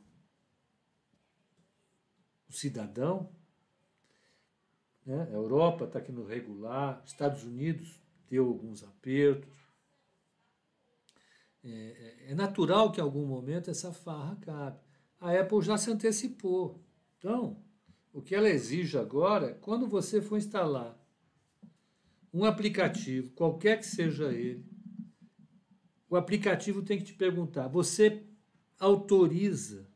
o 2.50 2.54
cidadão, 2.54 3.34
né? 5.10 5.28
a 5.32 5.34
Europa 5.34 5.86
está 5.86 5.98
aqui 5.98 6.12
no 6.12 6.24
regular, 6.24 7.02
Estados 7.04 7.44
Unidos 7.44 8.00
deu 8.30 8.46
alguns 8.46 8.84
apertos. 8.84 9.50
É, 11.64 11.70
é, 12.28 12.32
é 12.32 12.36
natural 12.36 12.92
que 12.92 13.02
em 13.02 13.04
algum 13.04 13.26
momento 13.26 13.72
essa 13.72 13.92
farra 13.92 14.38
cabe. 14.40 14.80
A 15.20 15.32
Apple 15.32 15.64
já 15.64 15.80
se 15.80 15.90
antecipou. 15.90 16.80
Então, 17.18 17.58
o 18.14 18.22
que 18.22 18.36
ela 18.36 18.48
exige 18.48 19.00
agora 19.00 19.48
é 19.48 19.54
quando 19.56 19.88
você 19.88 20.22
for 20.22 20.38
instalar 20.38 20.96
um 22.32 22.46
aplicativo, 22.46 23.32
qualquer 23.32 23.80
que 23.80 23.88
seja 23.88 24.32
ele, 24.32 24.64
o 26.08 26.16
aplicativo 26.16 26.84
tem 26.84 27.00
que 27.00 27.06
te 27.06 27.14
perguntar: 27.14 27.68
você 27.68 28.24
autoriza 28.78 29.89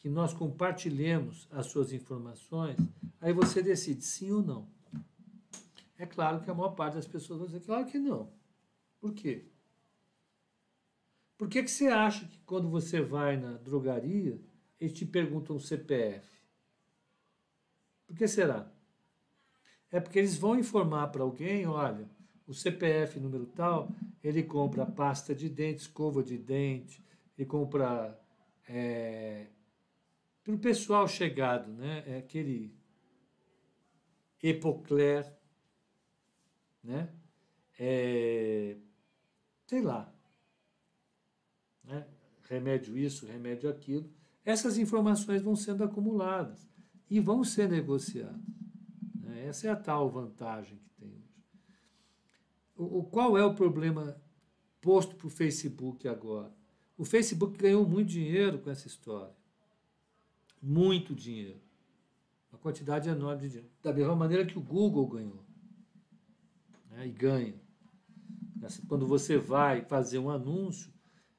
que 0.00 0.08
nós 0.08 0.32
compartilhemos 0.32 1.46
as 1.50 1.66
suas 1.66 1.92
informações? 1.92 2.76
Aí 3.20 3.32
você 3.34 3.62
decide 3.62 4.02
sim 4.02 4.32
ou 4.32 4.42
não. 4.42 4.66
É 5.98 6.06
claro 6.06 6.40
que 6.40 6.50
a 6.50 6.54
maior 6.54 6.70
parte 6.70 6.94
das 6.94 7.06
pessoas 7.06 7.40
vai 7.40 7.48
dizer, 7.48 7.60
claro 7.60 7.86
que 7.86 7.98
não. 7.98 8.32
Por 8.98 9.12
quê? 9.12 9.44
Por 11.36 11.48
que, 11.48 11.62
que 11.62 11.70
você 11.70 11.88
acha 11.88 12.26
que 12.26 12.38
quando 12.40 12.68
você 12.70 13.02
vai 13.02 13.36
na 13.36 13.58
drogaria, 13.58 14.40
eles 14.80 14.94
te 14.94 15.04
perguntam 15.04 15.56
o 15.56 15.60
CPF? 15.60 16.26
Por 18.06 18.16
que 18.16 18.26
será? 18.26 18.72
É 19.90 20.00
porque 20.00 20.18
eles 20.18 20.36
vão 20.36 20.58
informar 20.58 21.08
para 21.08 21.22
alguém, 21.22 21.66
olha, 21.66 22.08
o 22.46 22.54
CPF 22.54 23.20
número 23.20 23.44
tal, 23.46 23.90
ele 24.24 24.42
compra 24.42 24.86
pasta 24.86 25.34
de 25.34 25.48
dente, 25.48 25.82
escova 25.82 26.22
de 26.22 26.38
dente, 26.38 27.04
ele 27.36 27.46
compra 27.46 28.18
é, 28.66 29.46
para 30.50 30.56
o 30.56 30.60
pessoal 30.60 31.06
chegado, 31.06 31.70
né? 31.72 32.02
É 32.06 32.18
aquele 32.18 32.74
Epocler, 34.42 35.32
né? 36.82 37.12
É, 37.78 38.76
sei 39.66 39.80
lá, 39.80 40.12
né? 41.84 42.06
remédio 42.48 42.96
isso, 42.98 43.26
remédio 43.26 43.70
aquilo. 43.70 44.10
Essas 44.44 44.76
informações 44.76 45.40
vão 45.40 45.54
sendo 45.54 45.84
acumuladas 45.84 46.68
e 47.08 47.20
vão 47.20 47.44
ser 47.44 47.68
negociadas. 47.68 48.40
Né? 49.14 49.46
Essa 49.46 49.68
é 49.68 49.70
a 49.70 49.76
tal 49.76 50.10
vantagem 50.10 50.78
que 50.78 50.90
tem 50.90 51.08
hoje. 51.08 51.44
O, 52.76 52.98
o 52.98 53.04
qual 53.04 53.38
é 53.38 53.44
o 53.44 53.54
problema 53.54 54.20
posto 54.80 55.14
para 55.14 55.26
o 55.26 55.30
Facebook 55.30 56.06
agora? 56.08 56.52
O 56.98 57.04
Facebook 57.04 57.56
ganhou 57.56 57.88
muito 57.88 58.08
dinheiro 58.08 58.58
com 58.58 58.70
essa 58.70 58.86
história 58.86 59.39
muito 60.60 61.14
dinheiro. 61.14 61.60
Uma 62.50 62.58
quantidade 62.58 63.08
enorme 63.08 63.42
de 63.42 63.48
dinheiro. 63.48 63.70
Da 63.82 63.92
mesma 63.92 64.16
maneira 64.16 64.44
que 64.44 64.58
o 64.58 64.62
Google 64.62 65.06
ganhou. 65.06 65.44
Né, 66.90 67.06
e 67.06 67.12
ganha. 67.12 67.60
Quando 68.86 69.06
você 69.06 69.38
vai 69.38 69.82
fazer 69.84 70.18
um 70.18 70.30
anúncio, 70.30 70.92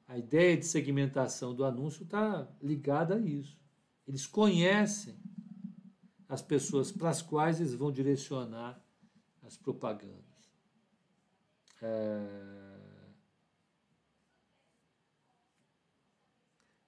a 0.08 0.18
ideia 0.18 0.56
de 0.56 0.66
segmentação 0.66 1.54
do 1.54 1.64
anúncio 1.64 2.02
está 2.02 2.48
ligada 2.60 3.14
a 3.14 3.18
isso. 3.18 3.56
Eles 4.06 4.26
conhecem 4.26 5.16
as 6.28 6.42
pessoas 6.42 6.90
para 6.90 7.10
as 7.10 7.22
quais 7.22 7.60
eles 7.60 7.74
vão 7.74 7.92
direcionar 7.92 8.82
as 9.42 9.56
propagandas. 9.56 10.22
É... 11.80 12.62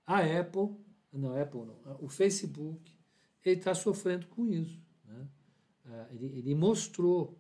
A 0.06 0.18
Apple 0.18 0.83
não, 1.18 1.40
Apple 1.40 1.64
não. 1.64 1.98
O 2.00 2.08
Facebook 2.08 2.92
ele 3.44 3.58
está 3.58 3.74
sofrendo 3.74 4.26
com 4.28 4.46
isso. 4.46 4.80
Né? 5.04 5.28
Ah, 5.86 6.08
ele, 6.12 6.26
ele 6.38 6.54
mostrou 6.54 7.38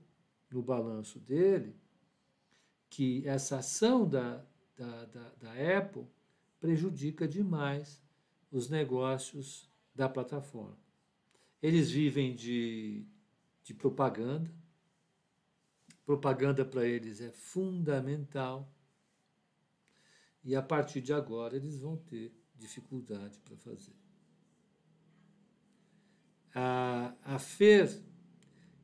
no 0.50 0.62
balanço 0.62 1.18
dele 1.18 1.74
que 2.90 3.26
essa 3.26 3.58
ação 3.58 4.08
da, 4.08 4.44
da, 4.76 5.04
da, 5.06 5.32
da 5.40 5.78
Apple 5.78 6.06
prejudica 6.60 7.26
demais 7.26 8.00
os 8.50 8.68
negócios 8.68 9.68
da 9.94 10.08
plataforma. 10.08 10.78
Eles 11.60 11.90
vivem 11.90 12.34
de, 12.34 13.04
de 13.62 13.74
propaganda. 13.74 14.50
Propaganda 16.04 16.64
para 16.64 16.86
eles 16.86 17.20
é 17.20 17.32
fundamental. 17.32 18.70
E 20.44 20.54
a 20.54 20.62
partir 20.62 21.00
de 21.00 21.12
agora 21.12 21.56
eles 21.56 21.80
vão 21.80 21.96
ter 21.96 22.32
dificuldade 22.56 23.38
para 23.40 23.56
fazer. 23.56 23.92
A, 26.54 27.14
a 27.22 27.38
FER 27.38 28.00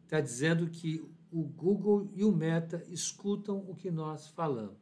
está 0.05 0.21
dizendo 0.21 0.69
que 0.69 1.01
o 1.31 1.43
Google 1.43 2.11
e 2.15 2.25
o 2.25 2.33
Meta 2.33 2.85
escutam 2.89 3.59
o 3.69 3.75
que 3.75 3.91
nós 3.91 4.27
falamos. 4.29 4.79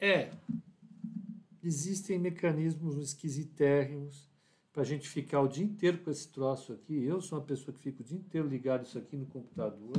É, 0.00 0.30
existem 1.62 2.18
mecanismos 2.18 2.96
esquisitérrimos 2.98 4.28
para 4.72 4.82
a 4.82 4.84
gente 4.84 5.08
ficar 5.08 5.40
o 5.40 5.48
dia 5.48 5.64
inteiro 5.64 5.98
com 5.98 6.10
esse 6.10 6.28
troço 6.28 6.72
aqui. 6.72 7.02
Eu 7.02 7.20
sou 7.20 7.38
uma 7.38 7.44
pessoa 7.44 7.74
que 7.74 7.82
fica 7.82 8.02
o 8.02 8.04
dia 8.04 8.18
inteiro 8.18 8.46
ligado 8.46 8.86
isso 8.86 8.98
aqui 8.98 9.16
no 9.16 9.26
computador 9.26 9.96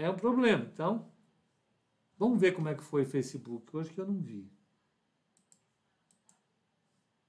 é 0.00 0.10
um 0.10 0.16
problema. 0.16 0.64
Então, 0.64 1.10
vamos 2.18 2.40
ver 2.40 2.52
como 2.52 2.68
é 2.68 2.74
que 2.74 2.82
foi 2.82 3.02
o 3.02 3.06
Facebook 3.06 3.76
hoje 3.76 3.92
que 3.92 4.00
eu 4.00 4.06
não 4.06 4.20
vi. 4.20 4.50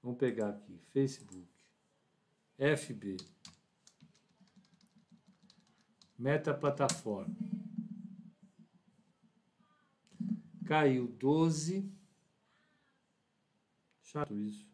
Vamos 0.02 0.18
pegar 0.18 0.50
aqui, 0.50 0.78
Facebook, 0.92 1.48
FB, 2.58 3.16
Meta 6.18 6.54
Plataforma. 6.54 7.34
Caiu 10.64 11.06
12. 11.08 11.92
Chato 14.02 14.38
isso. 14.38 14.66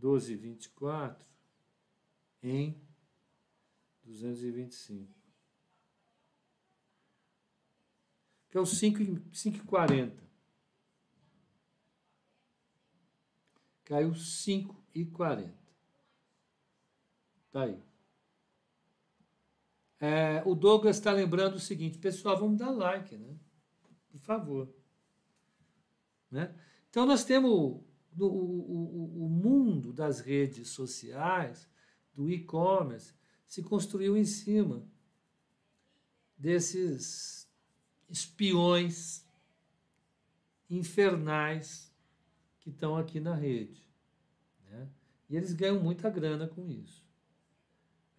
12,24 0.00 1.16
em 2.42 2.80
225. 4.10 5.08
Que 8.50 8.58
é 8.58 8.60
o 8.60 8.64
5,40. 8.64 10.12
Caiu 13.84 14.10
5,40. 14.10 15.52
Tá 17.52 17.62
aí. 17.62 17.80
É, 20.00 20.42
o 20.46 20.54
Douglas 20.54 20.96
está 20.96 21.12
lembrando 21.12 21.56
o 21.56 21.60
seguinte, 21.60 21.98
pessoal, 21.98 22.38
vamos 22.38 22.58
dar 22.58 22.70
like, 22.70 23.16
né? 23.16 23.38
Por 24.10 24.20
favor. 24.20 24.74
Né? 26.30 26.54
Então 26.88 27.04
nós 27.04 27.24
temos 27.24 27.50
no, 28.16 28.26
o, 28.26 28.30
o, 28.30 29.26
o 29.26 29.28
mundo 29.28 29.92
das 29.92 30.20
redes 30.20 30.70
sociais, 30.70 31.68
do 32.14 32.28
e-commerce, 32.30 33.14
se 33.50 33.64
construiu 33.64 34.16
em 34.16 34.24
cima 34.24 34.86
desses 36.38 37.50
espiões 38.08 39.26
infernais 40.70 41.92
que 42.60 42.70
estão 42.70 42.96
aqui 42.96 43.18
na 43.18 43.34
rede. 43.34 43.84
Né? 44.68 44.88
E 45.28 45.36
eles 45.36 45.52
ganham 45.52 45.82
muita 45.82 46.08
grana 46.08 46.46
com 46.46 46.64
isso. 46.70 47.04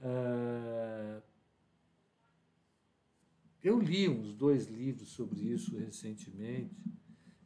Ah, 0.01 1.21
Eu 3.63 3.79
li 3.79 4.09
uns 4.09 4.33
dois 4.33 4.67
livros 4.67 5.11
sobre 5.11 5.39
isso 5.39 5.77
recentemente. 5.77 6.75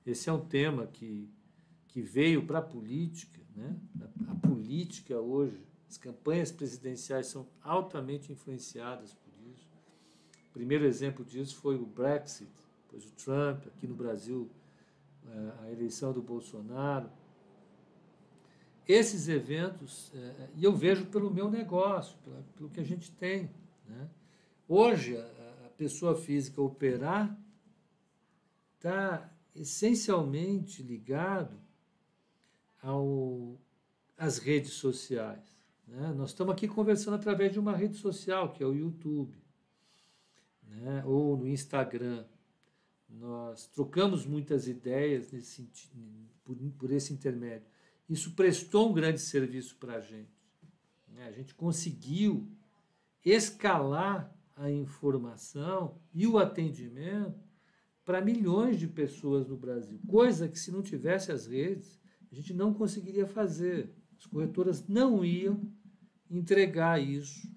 Esse 0.04 0.28
é 0.28 0.34
um 0.34 0.44
tema 0.44 0.88
que, 0.88 1.30
que 1.90 2.02
veio 2.02 2.48
para 2.48 2.58
a 2.58 2.64
política. 2.64 3.40
Né? 3.56 3.80
A, 4.02 4.32
a 4.32 4.36
política 4.38 5.20
hoje, 5.20 5.64
as 5.90 5.98
campanhas 5.98 6.52
presidenciais 6.52 7.28
são 7.28 7.48
altamente 7.62 8.32
influenciadas 8.32 9.14
por 9.14 9.34
isso. 9.52 9.68
O 10.50 10.54
primeiro 10.54 10.86
exemplo 10.86 11.24
disso 11.24 11.56
foi 11.58 11.76
o 11.76 11.86
Brexit, 11.86 12.50
depois 12.84 13.06
o 13.06 13.12
Trump, 13.12 13.68
aqui 13.68 13.88
no 13.88 13.96
Brasil, 13.96 14.50
eh, 15.28 15.54
a 15.62 15.72
eleição 15.72 16.14
do 16.14 16.22
Bolsonaro. 16.22 17.10
Esses 18.88 19.28
eventos, 19.28 20.12
eh, 20.14 20.50
e 20.56 20.64
eu 20.64 20.76
vejo 20.76 21.06
pelo 21.08 21.32
meu 21.32 21.50
negócio, 21.50 22.18
pelo 22.56 22.70
que 22.70 22.80
a 22.80 22.86
gente 22.86 23.12
tem. 23.12 23.52
Né? 23.88 24.10
Hoje, 24.68 25.18
a 25.18 25.70
pessoa 25.78 26.16
física 26.16 26.62
operar 26.62 27.38
está 28.76 29.32
essencialmente 29.56 30.84
ligado 30.84 31.60
ao, 32.82 33.58
às 34.18 34.38
redes 34.38 34.74
sociais. 34.74 35.55
Né? 35.88 36.14
Nós 36.14 36.30
estamos 36.30 36.54
aqui 36.54 36.68
conversando 36.68 37.16
através 37.16 37.52
de 37.52 37.60
uma 37.60 37.76
rede 37.76 37.98
social, 37.98 38.52
que 38.52 38.64
é 38.64 38.66
o 38.66 38.74
YouTube, 38.74 39.38
né? 40.64 41.04
ou 41.06 41.38
no 41.38 41.48
Instagram. 41.48 42.26
Nós 43.10 43.68
trocamos 43.68 44.26
muitas 44.26 44.68
ideias 44.68 45.32
nesse, 45.32 45.70
por, 46.44 46.56
por 46.78 46.92
esse 46.92 47.14
intermédio. 47.14 47.68
Isso 48.10 48.34
prestou 48.34 48.90
um 48.90 48.94
grande 48.94 49.20
serviço 49.20 49.76
para 49.78 49.96
a 49.96 50.02
gente. 50.02 50.36
Né? 51.08 51.28
A 51.28 51.32
gente 51.32 51.54
conseguiu 51.56 52.48
escalar 53.24 54.36
a 54.56 54.72
informação 54.72 56.00
e 56.14 56.28
o 56.28 56.38
atendimento 56.38 57.44
para 58.06 58.22
milhões 58.22 58.80
de 58.80 58.88
pessoas 58.88 59.48
no 59.48 59.58
Brasil, 59.58 60.00
coisa 60.08 60.48
que 60.48 60.60
se 60.60 60.72
não 60.72 60.84
tivesse 60.84 61.32
as 61.32 61.48
redes, 61.48 62.00
a 62.32 62.36
gente 62.36 62.54
não 62.54 62.72
conseguiria 62.72 63.26
fazer. 63.26 63.92
As 64.16 64.26
corretoras 64.28 64.88
não 64.88 65.26
iam 65.26 65.60
entregar 66.30 67.02
isso 67.02 67.48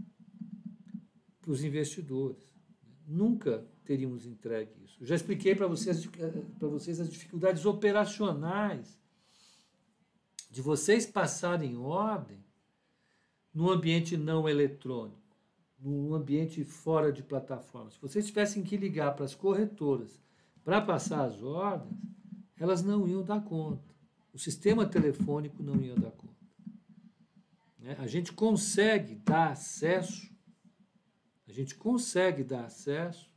para 1.40 1.50
os 1.50 1.62
investidores. 1.64 2.42
Nunca 3.06 3.66
teríamos 3.84 4.26
entregue 4.26 4.72
isso. 4.84 4.96
Eu 5.00 5.06
já 5.06 5.14
expliquei 5.14 5.54
para 5.54 5.66
vocês, 5.66 6.06
para 6.58 6.68
vocês 6.68 7.00
as 7.00 7.10
dificuldades 7.10 7.64
operacionais 7.64 8.98
de 10.50 10.60
vocês 10.60 11.06
passarem 11.06 11.76
ordem 11.76 12.44
no 13.52 13.70
ambiente 13.70 14.16
não 14.16 14.48
eletrônico 14.48 15.28
num 15.80 16.14
ambiente 16.14 16.64
fora 16.64 17.12
de 17.12 17.22
plataforma, 17.22 17.90
se 17.90 18.00
vocês 18.00 18.26
tivessem 18.26 18.62
que 18.62 18.76
ligar 18.76 19.14
para 19.14 19.24
as 19.24 19.34
corretoras 19.34 20.20
para 20.64 20.80
passar 20.80 21.24
as 21.24 21.40
ordens, 21.42 21.96
elas 22.58 22.82
não 22.82 23.06
iam 23.06 23.22
dar 23.22 23.42
conta. 23.42 23.88
O 24.34 24.38
sistema 24.38 24.84
telefônico 24.84 25.62
não 25.62 25.80
ia 25.80 25.94
dar 25.94 26.10
conta. 26.10 26.37
Né? 27.88 27.96
A 27.98 28.06
gente 28.06 28.34
consegue 28.34 29.14
dar 29.14 29.52
acesso, 29.52 30.30
a 31.48 31.52
gente 31.52 31.74
consegue 31.74 32.44
dar 32.44 32.66
acesso 32.66 33.32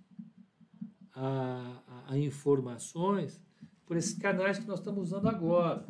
a, 1.14 1.82
a, 1.88 2.14
a 2.14 2.18
informações 2.18 3.42
por 3.86 3.96
esses 3.96 4.18
canais 4.18 4.60
que 4.60 4.68
nós 4.68 4.80
estamos 4.80 5.04
usando 5.04 5.30
agora, 5.30 5.88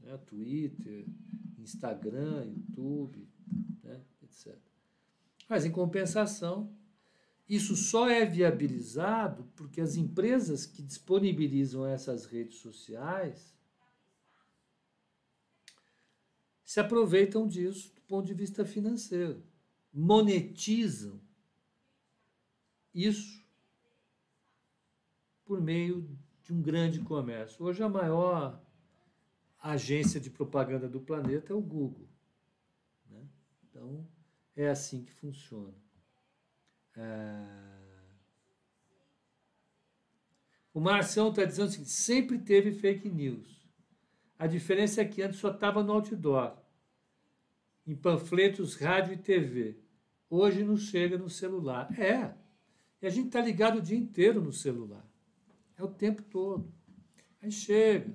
né? 0.00 0.16
Twitter, 0.18 1.04
Instagram, 1.58 2.44
YouTube, 2.44 3.28
né? 3.82 4.00
etc. 4.22 4.56
Mas, 5.48 5.64
em 5.64 5.72
compensação, 5.72 6.72
isso 7.48 7.74
só 7.74 8.08
é 8.08 8.24
viabilizado 8.24 9.50
porque 9.56 9.80
as 9.80 9.96
empresas 9.96 10.64
que 10.64 10.80
disponibilizam 10.80 11.84
essas 11.84 12.24
redes 12.24 12.58
sociais 12.58 13.52
se 16.70 16.78
aproveitam 16.78 17.48
disso 17.48 17.92
do 17.96 18.00
ponto 18.02 18.24
de 18.24 18.32
vista 18.32 18.64
financeiro, 18.64 19.42
monetizam 19.92 21.20
isso 22.94 23.44
por 25.44 25.60
meio 25.60 26.08
de 26.44 26.52
um 26.52 26.62
grande 26.62 27.00
comércio. 27.00 27.64
Hoje 27.64 27.82
a 27.82 27.88
maior 27.88 28.62
agência 29.60 30.20
de 30.20 30.30
propaganda 30.30 30.88
do 30.88 31.00
planeta 31.00 31.52
é 31.52 31.56
o 31.56 31.60
Google. 31.60 32.08
Né? 33.06 33.28
Então, 33.64 34.06
é 34.54 34.68
assim 34.68 35.02
que 35.02 35.12
funciona. 35.14 35.74
É... 36.96 37.80
O 40.72 40.78
Marcião 40.78 41.30
está 41.30 41.44
dizendo 41.44 41.66
o 41.66 41.72
seguinte: 41.72 41.90
sempre 41.90 42.38
teve 42.38 42.70
fake 42.70 43.08
news. 43.08 43.58
A 44.38 44.46
diferença 44.46 45.02
é 45.02 45.04
que 45.04 45.20
antes 45.20 45.40
só 45.40 45.50
estava 45.50 45.82
no 45.82 45.92
outdoor, 45.92 46.59
em 47.90 47.96
panfletos, 47.96 48.76
rádio 48.76 49.14
e 49.14 49.16
TV. 49.16 49.76
Hoje 50.28 50.62
não 50.62 50.76
chega 50.76 51.18
no 51.18 51.28
celular. 51.28 51.88
É. 51.98 52.32
E 53.02 53.06
a 53.06 53.10
gente 53.10 53.26
está 53.26 53.40
ligado 53.40 53.78
o 53.78 53.82
dia 53.82 53.98
inteiro 53.98 54.40
no 54.40 54.52
celular. 54.52 55.04
É 55.76 55.82
o 55.82 55.88
tempo 55.88 56.22
todo. 56.22 56.72
Aí 57.42 57.50
chega. 57.50 58.14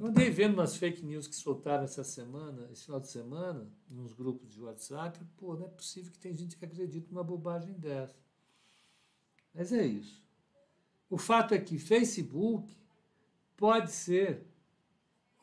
Eu 0.00 0.06
andei 0.06 0.30
vendo 0.30 0.54
umas 0.54 0.76
fake 0.76 1.04
news 1.04 1.28
que 1.28 1.36
soltaram 1.36 1.84
essa 1.84 2.02
semana, 2.02 2.68
esse 2.72 2.86
final 2.86 2.98
de 2.98 3.06
semana, 3.06 3.70
nos 3.88 4.12
grupos 4.12 4.52
de 4.52 4.60
WhatsApp. 4.60 5.20
Pô, 5.36 5.54
não 5.54 5.66
é 5.66 5.68
possível 5.68 6.10
que 6.10 6.18
tem 6.18 6.34
gente 6.34 6.56
que 6.56 6.64
acredite 6.64 7.06
numa 7.08 7.22
bobagem 7.22 7.74
dessa. 7.74 8.18
Mas 9.54 9.72
é 9.72 9.86
isso. 9.86 10.20
O 11.08 11.16
fato 11.16 11.54
é 11.54 11.58
que 11.58 11.78
Facebook 11.78 12.76
pode 13.56 13.92
ser 13.92 14.44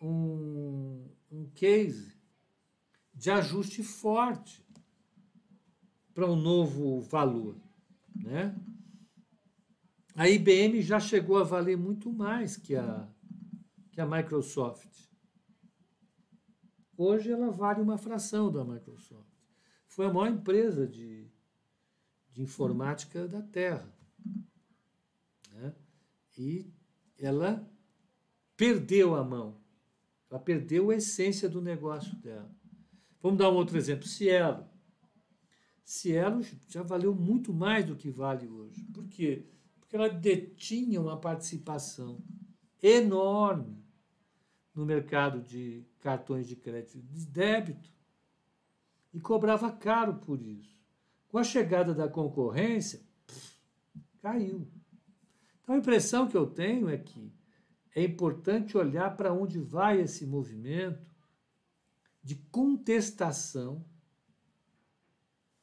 um, 0.02 1.08
um 1.32 1.46
case 1.56 2.20
de 3.22 3.30
ajuste 3.30 3.84
forte 3.84 4.66
para 6.12 6.26
um 6.26 6.36
novo 6.36 7.02
valor. 7.02 7.56
Né? 8.16 8.60
A 10.16 10.28
IBM 10.28 10.82
já 10.82 11.00
chegou 11.00 11.38
a 11.38 11.44
valer 11.44 11.78
muito 11.78 12.12
mais 12.12 12.58
que 12.58 12.76
a 12.76 13.08
que 13.92 14.02
a 14.02 14.08
Microsoft. 14.08 14.90
Hoje 16.98 17.32
ela 17.32 17.52
vale 17.52 17.80
uma 17.80 17.96
fração 17.96 18.52
da 18.52 18.66
Microsoft. 18.66 19.30
Foi 19.86 20.08
a 20.08 20.14
maior 20.14 20.30
empresa 20.30 20.88
de, 20.88 21.30
de 22.32 22.42
informática 22.42 23.28
da 23.28 23.44
Terra. 23.44 23.94
Né? 25.52 25.76
E 26.40 26.74
ela 27.20 27.70
perdeu 28.58 29.14
a 29.14 29.24
mão. 29.24 29.62
Ela 30.28 30.40
perdeu 30.40 30.90
a 30.90 30.96
essência 30.96 31.48
do 31.48 31.62
negócio 31.62 32.16
dela. 32.16 32.61
Vamos 33.22 33.38
dar 33.38 33.50
um 33.50 33.56
outro 33.56 33.78
exemplo. 33.78 34.08
Cielo. 34.08 34.66
Cielo 35.84 36.42
já 36.68 36.82
valeu 36.82 37.14
muito 37.14 37.54
mais 37.54 37.86
do 37.86 37.96
que 37.96 38.10
vale 38.10 38.48
hoje. 38.48 38.84
Por 38.86 39.08
quê? 39.08 39.46
Porque 39.80 39.96
ela 39.96 40.10
detinha 40.10 41.02
uma 41.02 41.20
participação 41.20 42.24
enorme 42.82 43.84
no 44.74 44.86
mercado 44.86 45.42
de 45.42 45.86
cartões 46.00 46.48
de 46.48 46.56
crédito 46.56 47.00
de 47.00 47.26
débito 47.28 47.92
e 49.14 49.20
cobrava 49.20 49.72
caro 49.72 50.16
por 50.16 50.42
isso. 50.42 50.80
Com 51.28 51.38
a 51.38 51.44
chegada 51.44 51.94
da 51.94 52.08
concorrência, 52.08 53.02
pff, 53.28 53.56
caiu. 54.22 54.68
Então 55.62 55.76
a 55.76 55.78
impressão 55.78 56.28
que 56.28 56.38
eu 56.38 56.48
tenho 56.48 56.90
é 56.90 56.98
que 56.98 57.32
é 57.94 58.04
importante 58.04 58.78
olhar 58.78 59.16
para 59.16 59.34
onde 59.34 59.60
vai 59.60 60.00
esse 60.00 60.26
movimento 60.26 61.11
de 62.24 62.36
contestação 62.36 63.84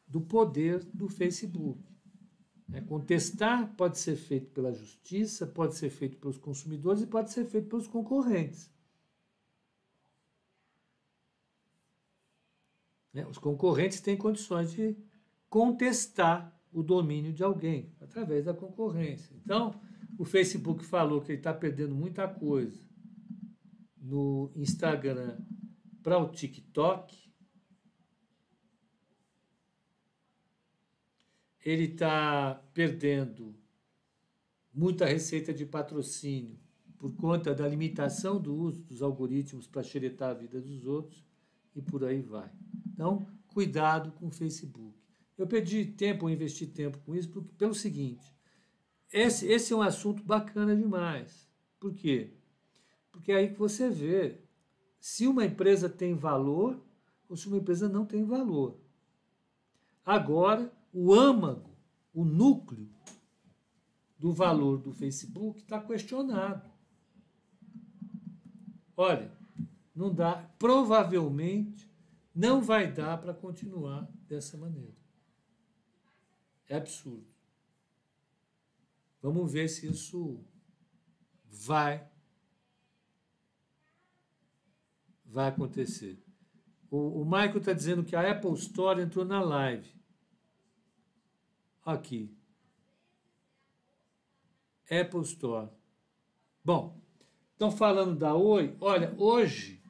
do 0.07 0.21
poder 0.21 0.85
do 0.93 1.09
Facebook. 1.09 1.87
É, 2.73 2.81
contestar 2.81 3.75
pode 3.77 3.99
ser 3.99 4.17
feito 4.17 4.51
pela 4.51 4.73
justiça, 4.73 5.47
pode 5.47 5.75
ser 5.75 5.89
feito 5.89 6.19
pelos 6.19 6.37
consumidores 6.37 7.03
e 7.03 7.07
pode 7.07 7.33
ser 7.33 7.47
feito 7.47 7.69
pelos 7.69 7.87
concorrentes. 7.87 8.71
Né? 13.13 13.27
Os 13.27 13.39
concorrentes 13.39 14.01
têm 14.01 14.17
condições 14.17 14.73
de 14.73 14.97
contestar 15.49 16.55
o 16.71 16.83
domínio 16.83 17.33
de 17.33 17.43
alguém 17.43 17.91
através 18.01 18.45
da 18.45 18.53
concorrência. 18.53 19.35
Então, 19.37 19.81
o 20.19 20.25
Facebook 20.25 20.85
falou 20.85 21.23
que 21.23 21.33
ele 21.33 21.39
está 21.39 21.55
perdendo 21.55 21.95
muita 21.95 22.29
coisa 22.29 22.79
no 23.97 24.53
Instagram 24.55 25.39
para 26.03 26.19
o 26.19 26.29
TikTok. 26.29 27.17
Ele 31.65 31.85
está 31.85 32.55
perdendo 32.73 33.55
muita 34.73 35.05
receita 35.07 35.53
de 35.53 35.67
patrocínio 35.67 36.59
por 36.99 37.15
conta 37.15 37.55
da 37.55 37.67
limitação 37.69 38.41
do 38.41 38.55
uso 38.55 38.83
dos 38.83 39.03
algoritmos 39.03 39.67
para 39.67 39.83
xeretar 39.83 40.31
a 40.31 40.35
vida 40.35 40.61
dos 40.61 40.85
outros 40.85 41.25
e 41.75 41.83
por 41.83 42.05
aí 42.05 42.21
vai. 42.21 42.51
Então, 42.87 43.27
cuidado 43.47 44.13
com 44.13 44.27
o 44.27 44.31
Facebook. 44.31 44.99
Eu 45.37 45.47
perdi 45.47 45.85
tempo, 45.85 46.29
eu 46.29 46.33
investi 46.33 46.67
tempo 46.67 46.99
com 46.99 47.15
isso 47.15 47.29
porque, 47.29 47.55
pelo 47.57 47.75
seguinte: 47.75 48.35
esse, 49.13 49.47
esse 49.47 49.73
é 49.73 49.77
um 49.77 49.83
assunto 49.83 50.23
bacana 50.23 50.75
demais. 50.75 51.49
Por 51.79 51.95
quê? 51.95 52.35
Porque 53.13 53.31
é 53.31 53.37
aí 53.37 53.53
que 53.53 53.59
você 53.59 53.89
vê 53.89 54.41
se 54.99 55.27
uma 55.27 55.45
empresa 55.45 55.89
tem 55.89 56.15
valor 56.15 56.83
ou 57.29 57.37
se 57.37 57.47
uma 57.47 57.59
empresa 57.59 57.89
não 57.89 58.05
tem 58.05 58.25
valor. 58.25 58.79
Agora, 60.05 60.73
o 60.93 61.13
âmago, 61.13 61.71
o 62.15 62.25
núcleo 62.25 62.89
do 64.19 64.33
valor 64.33 64.79
do 64.79 64.93
Facebook 64.93 65.61
está 65.61 65.81
questionado. 65.81 66.69
Olha, 68.97 69.31
não 69.95 70.13
dá, 70.13 70.49
provavelmente 70.59 71.89
não 72.35 72.63
vai 72.63 72.91
dar 72.91 73.19
para 73.19 73.35
continuar 73.35 74.11
dessa 74.27 74.57
maneira. 74.57 74.97
É 76.69 76.77
absurdo. 76.77 77.27
Vamos 79.21 79.53
ver 79.53 79.69
se 79.69 79.87
isso 79.87 80.41
vai 81.45 82.09
vai 85.29 85.49
acontecer. 85.49 86.19
O, 86.91 87.23
o 87.23 87.25
Michael 87.25 87.59
está 87.59 87.73
dizendo 87.73 88.03
que 88.03 88.17
a 88.17 88.31
Apple 88.31 88.55
Store 88.55 89.01
entrou 89.01 89.25
na 89.25 89.41
live. 89.41 89.89
Aqui. 91.85 92.35
Apple 94.91 95.21
Store. 95.23 95.69
Bom, 96.65 96.99
estão 97.53 97.71
falando 97.71 98.17
da 98.17 98.35
Oi. 98.35 98.75
Olha, 98.81 99.15
hoje, 99.19 99.83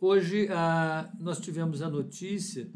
hoje 0.00 0.48
ah, 0.50 1.12
nós 1.18 1.40
tivemos 1.40 1.82
a 1.82 1.90
notícia 1.90 2.70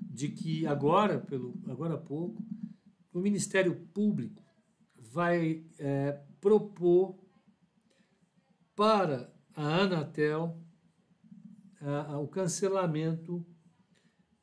de 0.00 0.28
que 0.28 0.66
agora, 0.66 1.18
pelo 1.18 1.54
agora 1.68 1.94
há 1.94 1.98
pouco, 1.98 2.42
o 3.12 3.20
Ministério 3.20 3.74
Público 3.92 4.42
vai 4.96 5.64
é, 5.78 6.20
propor 6.40 7.16
para 8.74 9.32
a 9.54 9.82
Anatel 9.82 10.63
o 12.20 12.28
cancelamento 12.28 13.44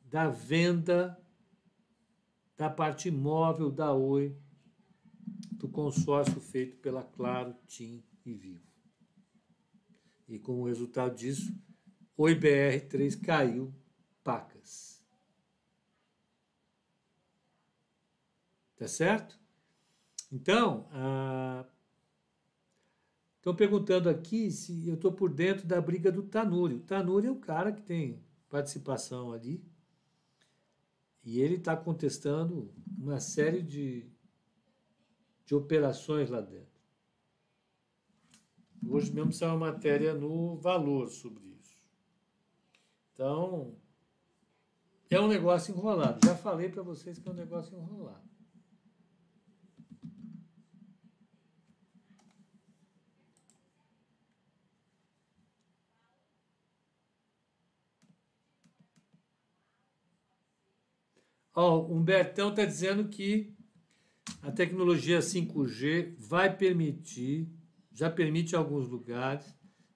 da 0.04 0.30
venda 0.30 1.18
da 2.56 2.70
parte 2.70 3.08
imóvel 3.08 3.72
da 3.72 3.92
Oi 3.92 4.38
do 5.54 5.68
consórcio 5.68 6.40
feito 6.40 6.78
pela 6.78 7.04
Claro, 7.04 7.56
TIM 7.68 8.04
e 8.26 8.34
Vivo. 8.34 8.68
E 10.28 10.38
como 10.38 10.68
resultado 10.68 11.16
disso, 11.16 11.56
Oi 12.18 12.36
BR3 12.36 13.20
caiu 13.20 13.74
pacas. 14.24 15.04
Tá 18.76 18.88
certo? 18.88 19.40
Então, 20.32 20.88
a 20.92 21.66
Estão 23.42 23.56
perguntando 23.56 24.08
aqui 24.08 24.52
se 24.52 24.88
eu 24.88 24.94
estou 24.94 25.12
por 25.12 25.34
dentro 25.34 25.66
da 25.66 25.82
briga 25.82 26.12
do 26.12 26.22
Tanuri. 26.22 26.76
O 26.76 26.82
Tanuri 26.82 27.26
é 27.26 27.32
o 27.32 27.40
cara 27.40 27.72
que 27.72 27.82
tem 27.82 28.24
participação 28.48 29.34
ali. 29.34 29.66
E 31.24 31.42
ele 31.42 31.56
está 31.56 31.76
contestando 31.76 32.72
uma 33.00 33.20
série 33.20 33.64
de, 33.64 34.06
de 35.44 35.56
operações 35.56 36.30
lá 36.30 36.40
dentro. 36.40 36.70
Hoje 38.88 39.12
mesmo 39.12 39.34
saiu 39.34 39.56
uma 39.56 39.72
matéria 39.72 40.14
no 40.14 40.56
valor 40.58 41.10
sobre 41.10 41.48
isso. 41.48 41.76
Então, 43.12 43.76
é 45.10 45.20
um 45.20 45.28
negócio 45.28 45.74
enrolado. 45.74 46.24
Já 46.24 46.36
falei 46.36 46.70
para 46.70 46.84
vocês 46.84 47.18
que 47.18 47.28
é 47.28 47.32
um 47.32 47.36
negócio 47.36 47.76
enrolado. 47.76 48.31
Ó, 61.54 61.80
o 61.80 61.98
Humbertão 61.98 62.50
está 62.50 62.64
dizendo 62.66 63.08
que 63.10 63.54
a 64.42 64.52
tecnologia 64.52 65.20
5G 65.20 66.16
vai 66.18 66.56
permitir, 66.56 67.50
já 67.92 68.10
permite 68.10 68.54
em 68.54 68.58
alguns 68.58 68.88
lugares, 68.88 69.46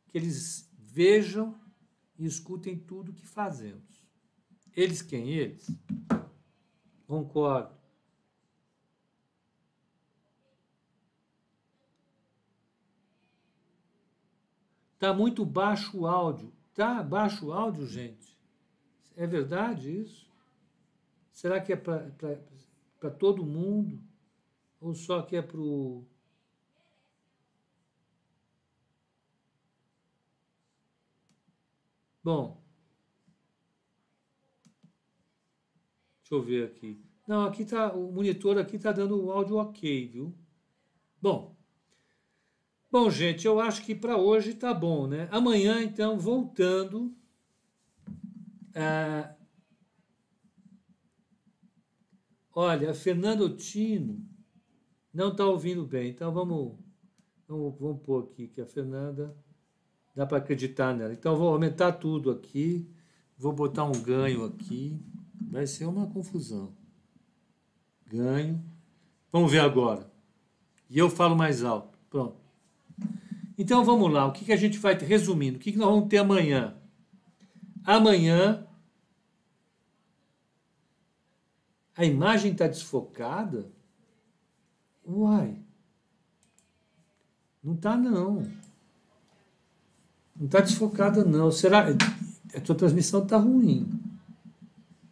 que 0.08 0.18
eles 0.18 0.70
vejam 0.78 1.58
e 2.18 2.26
escutem 2.26 2.78
tudo 2.78 3.14
que 3.14 3.26
fazemos. 3.26 4.06
Eles 4.76 5.02
quem? 5.02 5.30
Eles? 5.30 5.70
Concordo. 7.08 7.74
Tá 15.00 15.14
muito 15.14 15.46
baixo 15.46 16.00
o 16.00 16.08
áudio. 16.08 16.52
Tá 16.74 17.02
baixo 17.02 17.48
o 17.48 17.54
áudio, 17.54 17.88
gente? 17.88 18.38
É 19.16 19.26
verdade 19.26 20.02
isso? 20.02 20.25
Será 21.36 21.60
que 21.60 21.74
é 21.74 21.76
para 21.76 23.12
todo 23.20 23.46
mundo? 23.46 24.02
Ou 24.80 24.96
só 24.96 25.22
que 25.22 25.36
é 25.36 25.42
para 25.42 25.60
o. 25.60 26.06
Bom. 32.24 32.64
Deixa 36.22 36.36
eu 36.36 36.42
ver 36.42 36.68
aqui. 36.68 37.04
Não, 37.28 37.46
aqui 37.46 37.66
tá. 37.66 37.92
O 37.94 38.14
monitor 38.14 38.58
aqui 38.58 38.78
está 38.78 38.94
dando 38.94 39.22
o 39.22 39.30
áudio 39.30 39.58
ok, 39.58 40.08
viu? 40.08 40.34
Bom. 41.22 41.54
Bom, 42.90 43.10
gente, 43.10 43.46
eu 43.46 43.60
acho 43.60 43.84
que 43.84 43.94
para 43.94 44.16
hoje 44.16 44.54
tá 44.54 44.74
bom, 44.74 45.06
né? 45.06 45.28
Amanhã, 45.30 45.84
então, 45.84 46.18
voltando. 46.18 47.14
Uh, 48.70 49.45
Olha, 52.58 52.92
a 52.92 52.94
Fernanda 52.94 53.50
Tino 53.50 54.26
não 55.14 55.34
está 55.34 55.46
ouvindo 55.46 55.86
bem, 55.86 56.12
então 56.12 56.32
vamos, 56.32 56.78
vamos, 57.46 57.78
vamos 57.78 58.02
pôr 58.02 58.24
aqui 58.24 58.48
que 58.48 58.62
a 58.62 58.66
Fernanda 58.66 59.36
dá 60.16 60.26
para 60.26 60.38
acreditar 60.38 60.96
nela. 60.96 61.12
Então 61.12 61.36
vou 61.36 61.50
aumentar 61.50 61.92
tudo 61.92 62.32
aqui, 62.32 62.90
vou 63.38 63.52
botar 63.52 63.84
um 63.84 63.92
ganho 63.92 64.46
aqui, 64.46 64.98
vai 65.52 65.68
ser 65.68 65.86
uma 65.86 66.08
confusão. 66.08 66.74
Ganho. 68.08 68.64
Vamos 69.34 69.52
ver 69.52 69.60
agora. 69.60 70.10
E 70.90 70.98
eu 70.98 71.10
falo 71.10 71.36
mais 71.36 71.62
alto. 71.62 72.00
Pronto. 72.10 72.38
Então 73.58 73.84
vamos 73.84 74.10
lá. 74.10 74.26
O 74.28 74.32
que, 74.32 74.46
que 74.46 74.54
a 74.54 74.58
gente 74.58 74.78
vai 74.78 74.98
ter? 74.98 75.06
Resumindo, 75.06 75.58
o 75.58 75.60
que, 75.60 75.74
que 75.74 75.78
nós 75.78 75.90
vamos 75.90 76.08
ter 76.08 76.20
amanhã? 76.20 76.74
Amanhã 77.84 78.65
A 81.98 82.04
imagem 82.04 82.52
está 82.52 82.68
desfocada? 82.68 83.70
Uai. 85.08 85.58
Não 87.64 87.74
está 87.74 87.96
não. 87.96 88.48
Não 90.36 90.46
está 90.46 90.60
desfocada 90.60 91.24
não. 91.24 91.52
Será? 91.52 91.86
A 92.56 92.62
tua 92.62 92.76
transmissão 92.76 93.24
está 93.24 93.38
ruim. 93.38 93.88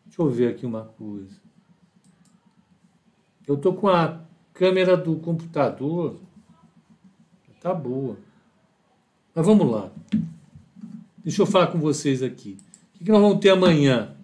Deixa 0.06 0.22
eu 0.22 0.30
ver 0.30 0.50
aqui 0.50 0.66
uma 0.66 0.86
coisa. 0.86 1.42
Eu 3.48 3.56
estou 3.56 3.74
com 3.74 3.88
a 3.88 4.22
câmera 4.54 4.96
do 4.96 5.16
computador. 5.18 6.20
Tá 7.62 7.74
boa. 7.74 8.18
Mas 9.34 9.46
vamos 9.46 9.72
lá. 9.72 9.90
Deixa 11.24 11.42
eu 11.42 11.46
falar 11.46 11.68
com 11.68 11.80
vocês 11.80 12.22
aqui. 12.22 12.58
O 13.00 13.04
que 13.06 13.12
nós 13.12 13.22
vamos 13.22 13.40
ter 13.40 13.50
amanhã? 13.50 14.16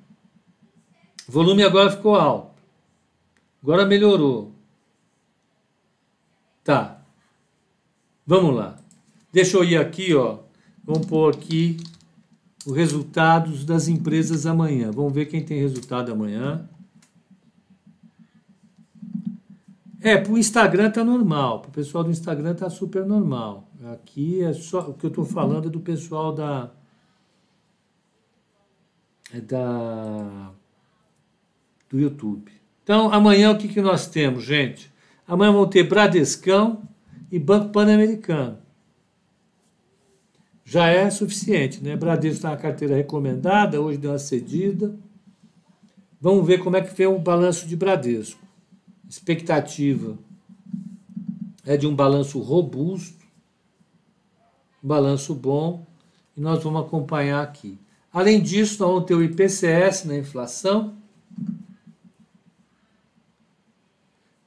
O 1.28 1.32
volume 1.32 1.64
agora 1.64 1.90
ficou 1.90 2.16
alto. 2.16 2.49
Agora 3.62 3.86
melhorou. 3.86 4.54
Tá. 6.64 7.02
Vamos 8.26 8.56
lá. 8.56 8.78
Deixa 9.32 9.58
eu 9.58 9.64
ir 9.64 9.78
aqui, 9.78 10.14
ó. 10.14 10.40
Vamos 10.84 11.06
pôr 11.06 11.34
aqui 11.34 11.78
os 12.66 12.76
resultados 12.76 13.66
das 13.66 13.88
empresas 13.88 14.46
amanhã. 14.46 14.92
Vamos 14.92 15.14
ver 15.14 15.26
quem 15.26 15.44
tem 15.44 15.60
resultado 15.60 16.12
amanhã. 16.12 16.70
É, 20.02 20.18
para 20.18 20.32
o 20.32 20.38
Instagram 20.38 20.92
tá 20.92 21.04
normal. 21.04 21.62
Para 21.62 21.70
o 21.70 21.74
pessoal 21.74 22.04
do 22.04 22.12
Instagram 22.12 22.56
tá 22.56 22.70
super 22.70 23.06
normal. 23.06 23.70
Aqui 23.94 24.42
é 24.42 24.54
só 24.54 24.90
o 24.90 24.94
que 24.94 25.06
eu 25.06 25.10
estou 25.10 25.26
falando 25.26 25.68
é 25.68 25.72
do 25.72 25.80
pessoal 25.80 26.34
da 26.34 26.72
é 29.34 29.42
da 29.42 30.52
do 31.90 32.00
YouTube. 32.00 32.59
Então, 32.90 33.14
amanhã 33.14 33.52
o 33.52 33.56
que, 33.56 33.68
que 33.68 33.82
nós 33.84 34.08
temos, 34.08 34.44
gente? 34.44 34.92
Amanhã 35.28 35.52
vão 35.52 35.68
ter 35.68 35.84
Bradescão 35.84 36.82
e 37.32 37.38
Banco 37.38 37.70
Pan-Americano. 37.70 38.58
Já 40.66 40.88
é 40.88 41.08
suficiente, 41.12 41.84
né? 41.84 41.96
Bradesco 41.96 42.38
está 42.38 42.50
na 42.50 42.58
carteira 42.58 42.96
recomendada, 42.96 43.80
hoje 43.80 44.00
deu 44.00 44.10
uma 44.10 44.18
cedida. 44.18 44.96
Vamos 46.20 46.48
ver 46.48 46.64
como 46.64 46.78
é 46.78 46.82
que 46.82 46.90
foi 46.92 47.06
o 47.06 47.20
balanço 47.20 47.68
de 47.68 47.76
Bradesco. 47.76 48.42
Expectativa 49.08 50.18
é 51.68 51.78
de 51.78 51.86
um 51.86 51.94
balanço 51.94 52.40
robusto, 52.40 53.24
um 54.84 54.88
balanço 54.88 55.36
bom, 55.36 55.86
e 56.36 56.42
nós 56.42 56.64
vamos 56.64 56.82
acompanhar 56.82 57.44
aqui. 57.44 57.78
Além 58.12 58.42
disso, 58.42 58.82
nós 58.82 58.92
vamos 58.92 59.06
ter 59.06 59.14
o 59.14 59.24
IPCS 59.24 60.06
na 60.06 60.18
inflação, 60.18 60.98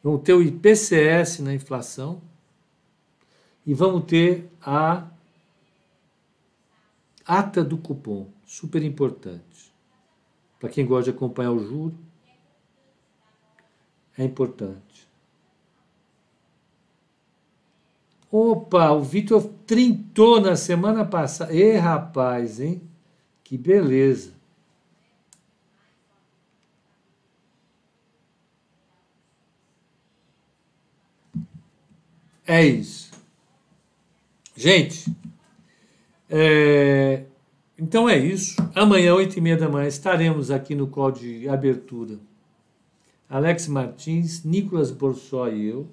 vamos 0.03 0.23
ter 0.23 0.35
o 0.35 0.43
IPCS 0.43 1.41
na 1.41 1.55
inflação 1.55 2.21
e 3.65 3.73
vamos 3.73 4.05
ter 4.05 4.51
a 4.61 5.07
ata 7.25 7.63
do 7.63 7.79
cupom, 7.79 8.29
super 8.45 8.83
importante. 8.83 9.73
Para 10.59 10.69
quem 10.69 10.87
gosta 10.87 11.11
de 11.11 11.17
acompanhar 11.17 11.53
o 11.53 11.59
juro, 11.59 11.99
é 14.17 14.25
importante. 14.25 15.09
Opa, 18.31 18.91
o 18.93 19.03
Vitor 19.03 19.43
trintou 19.67 20.41
na 20.41 20.57
semana 20.57 21.05
passada. 21.05 21.55
Ê, 21.55 21.77
rapaz, 21.77 22.61
hein? 22.61 22.83
Que 23.45 23.59
beleza. 23.59 24.33
É 32.47 32.65
isso. 32.65 33.13
Gente, 34.55 35.11
é, 36.29 37.25
então 37.79 38.09
é 38.09 38.19
isso. 38.19 38.57
Amanhã, 38.75 39.15
oito 39.15 39.37
e 39.39 39.41
meia 39.41 39.57
da 39.57 39.69
manhã, 39.69 39.87
estaremos 39.87 40.51
aqui 40.51 40.75
no 40.75 40.87
call 40.87 41.13
de 41.13 41.49
abertura. 41.49 42.19
Alex 43.29 43.67
Martins, 43.67 44.45
Nicolas 44.45 44.91
Borsó 44.91 45.49
e 45.49 45.67
eu. 45.67 45.89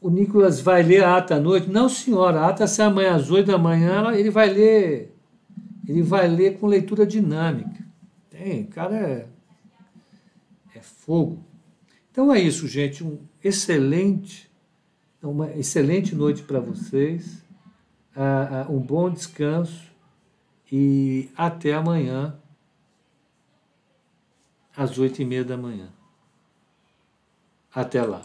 O 0.00 0.10
Nicolas 0.10 0.60
vai 0.60 0.82
ler 0.82 1.04
a 1.04 1.16
ata 1.16 1.36
à 1.36 1.40
noite? 1.40 1.68
Não, 1.68 1.88
senhora, 1.88 2.40
a 2.40 2.48
ata 2.48 2.66
sai 2.66 2.86
amanhã 2.86 3.14
às 3.14 3.30
oito 3.30 3.46
da 3.46 3.58
manhã, 3.58 4.12
ele 4.14 4.30
vai 4.30 4.48
ler. 4.48 5.14
Ele 5.88 6.02
vai 6.02 6.26
ler 6.28 6.58
com 6.58 6.66
leitura 6.66 7.06
dinâmica. 7.06 7.84
Tem, 8.28 8.64
cara 8.64 8.96
é, 8.96 9.26
é 10.74 10.80
fogo. 10.80 11.44
Então 12.10 12.32
é 12.32 12.40
isso, 12.40 12.66
gente. 12.66 13.04
Um 13.04 13.18
excelente, 13.42 14.50
uma 15.22 15.50
excelente 15.52 16.14
noite 16.14 16.42
para 16.42 16.60
vocês. 16.60 17.44
Uh, 18.16 18.70
uh, 18.70 18.74
um 18.74 18.80
bom 18.80 19.10
descanso 19.10 19.92
e 20.72 21.30
até 21.36 21.74
amanhã 21.74 22.34
às 24.76 24.98
oito 24.98 25.20
e 25.20 25.24
meia 25.24 25.44
da 25.44 25.56
manhã. 25.56 25.88
Até 27.74 28.02
lá. 28.02 28.22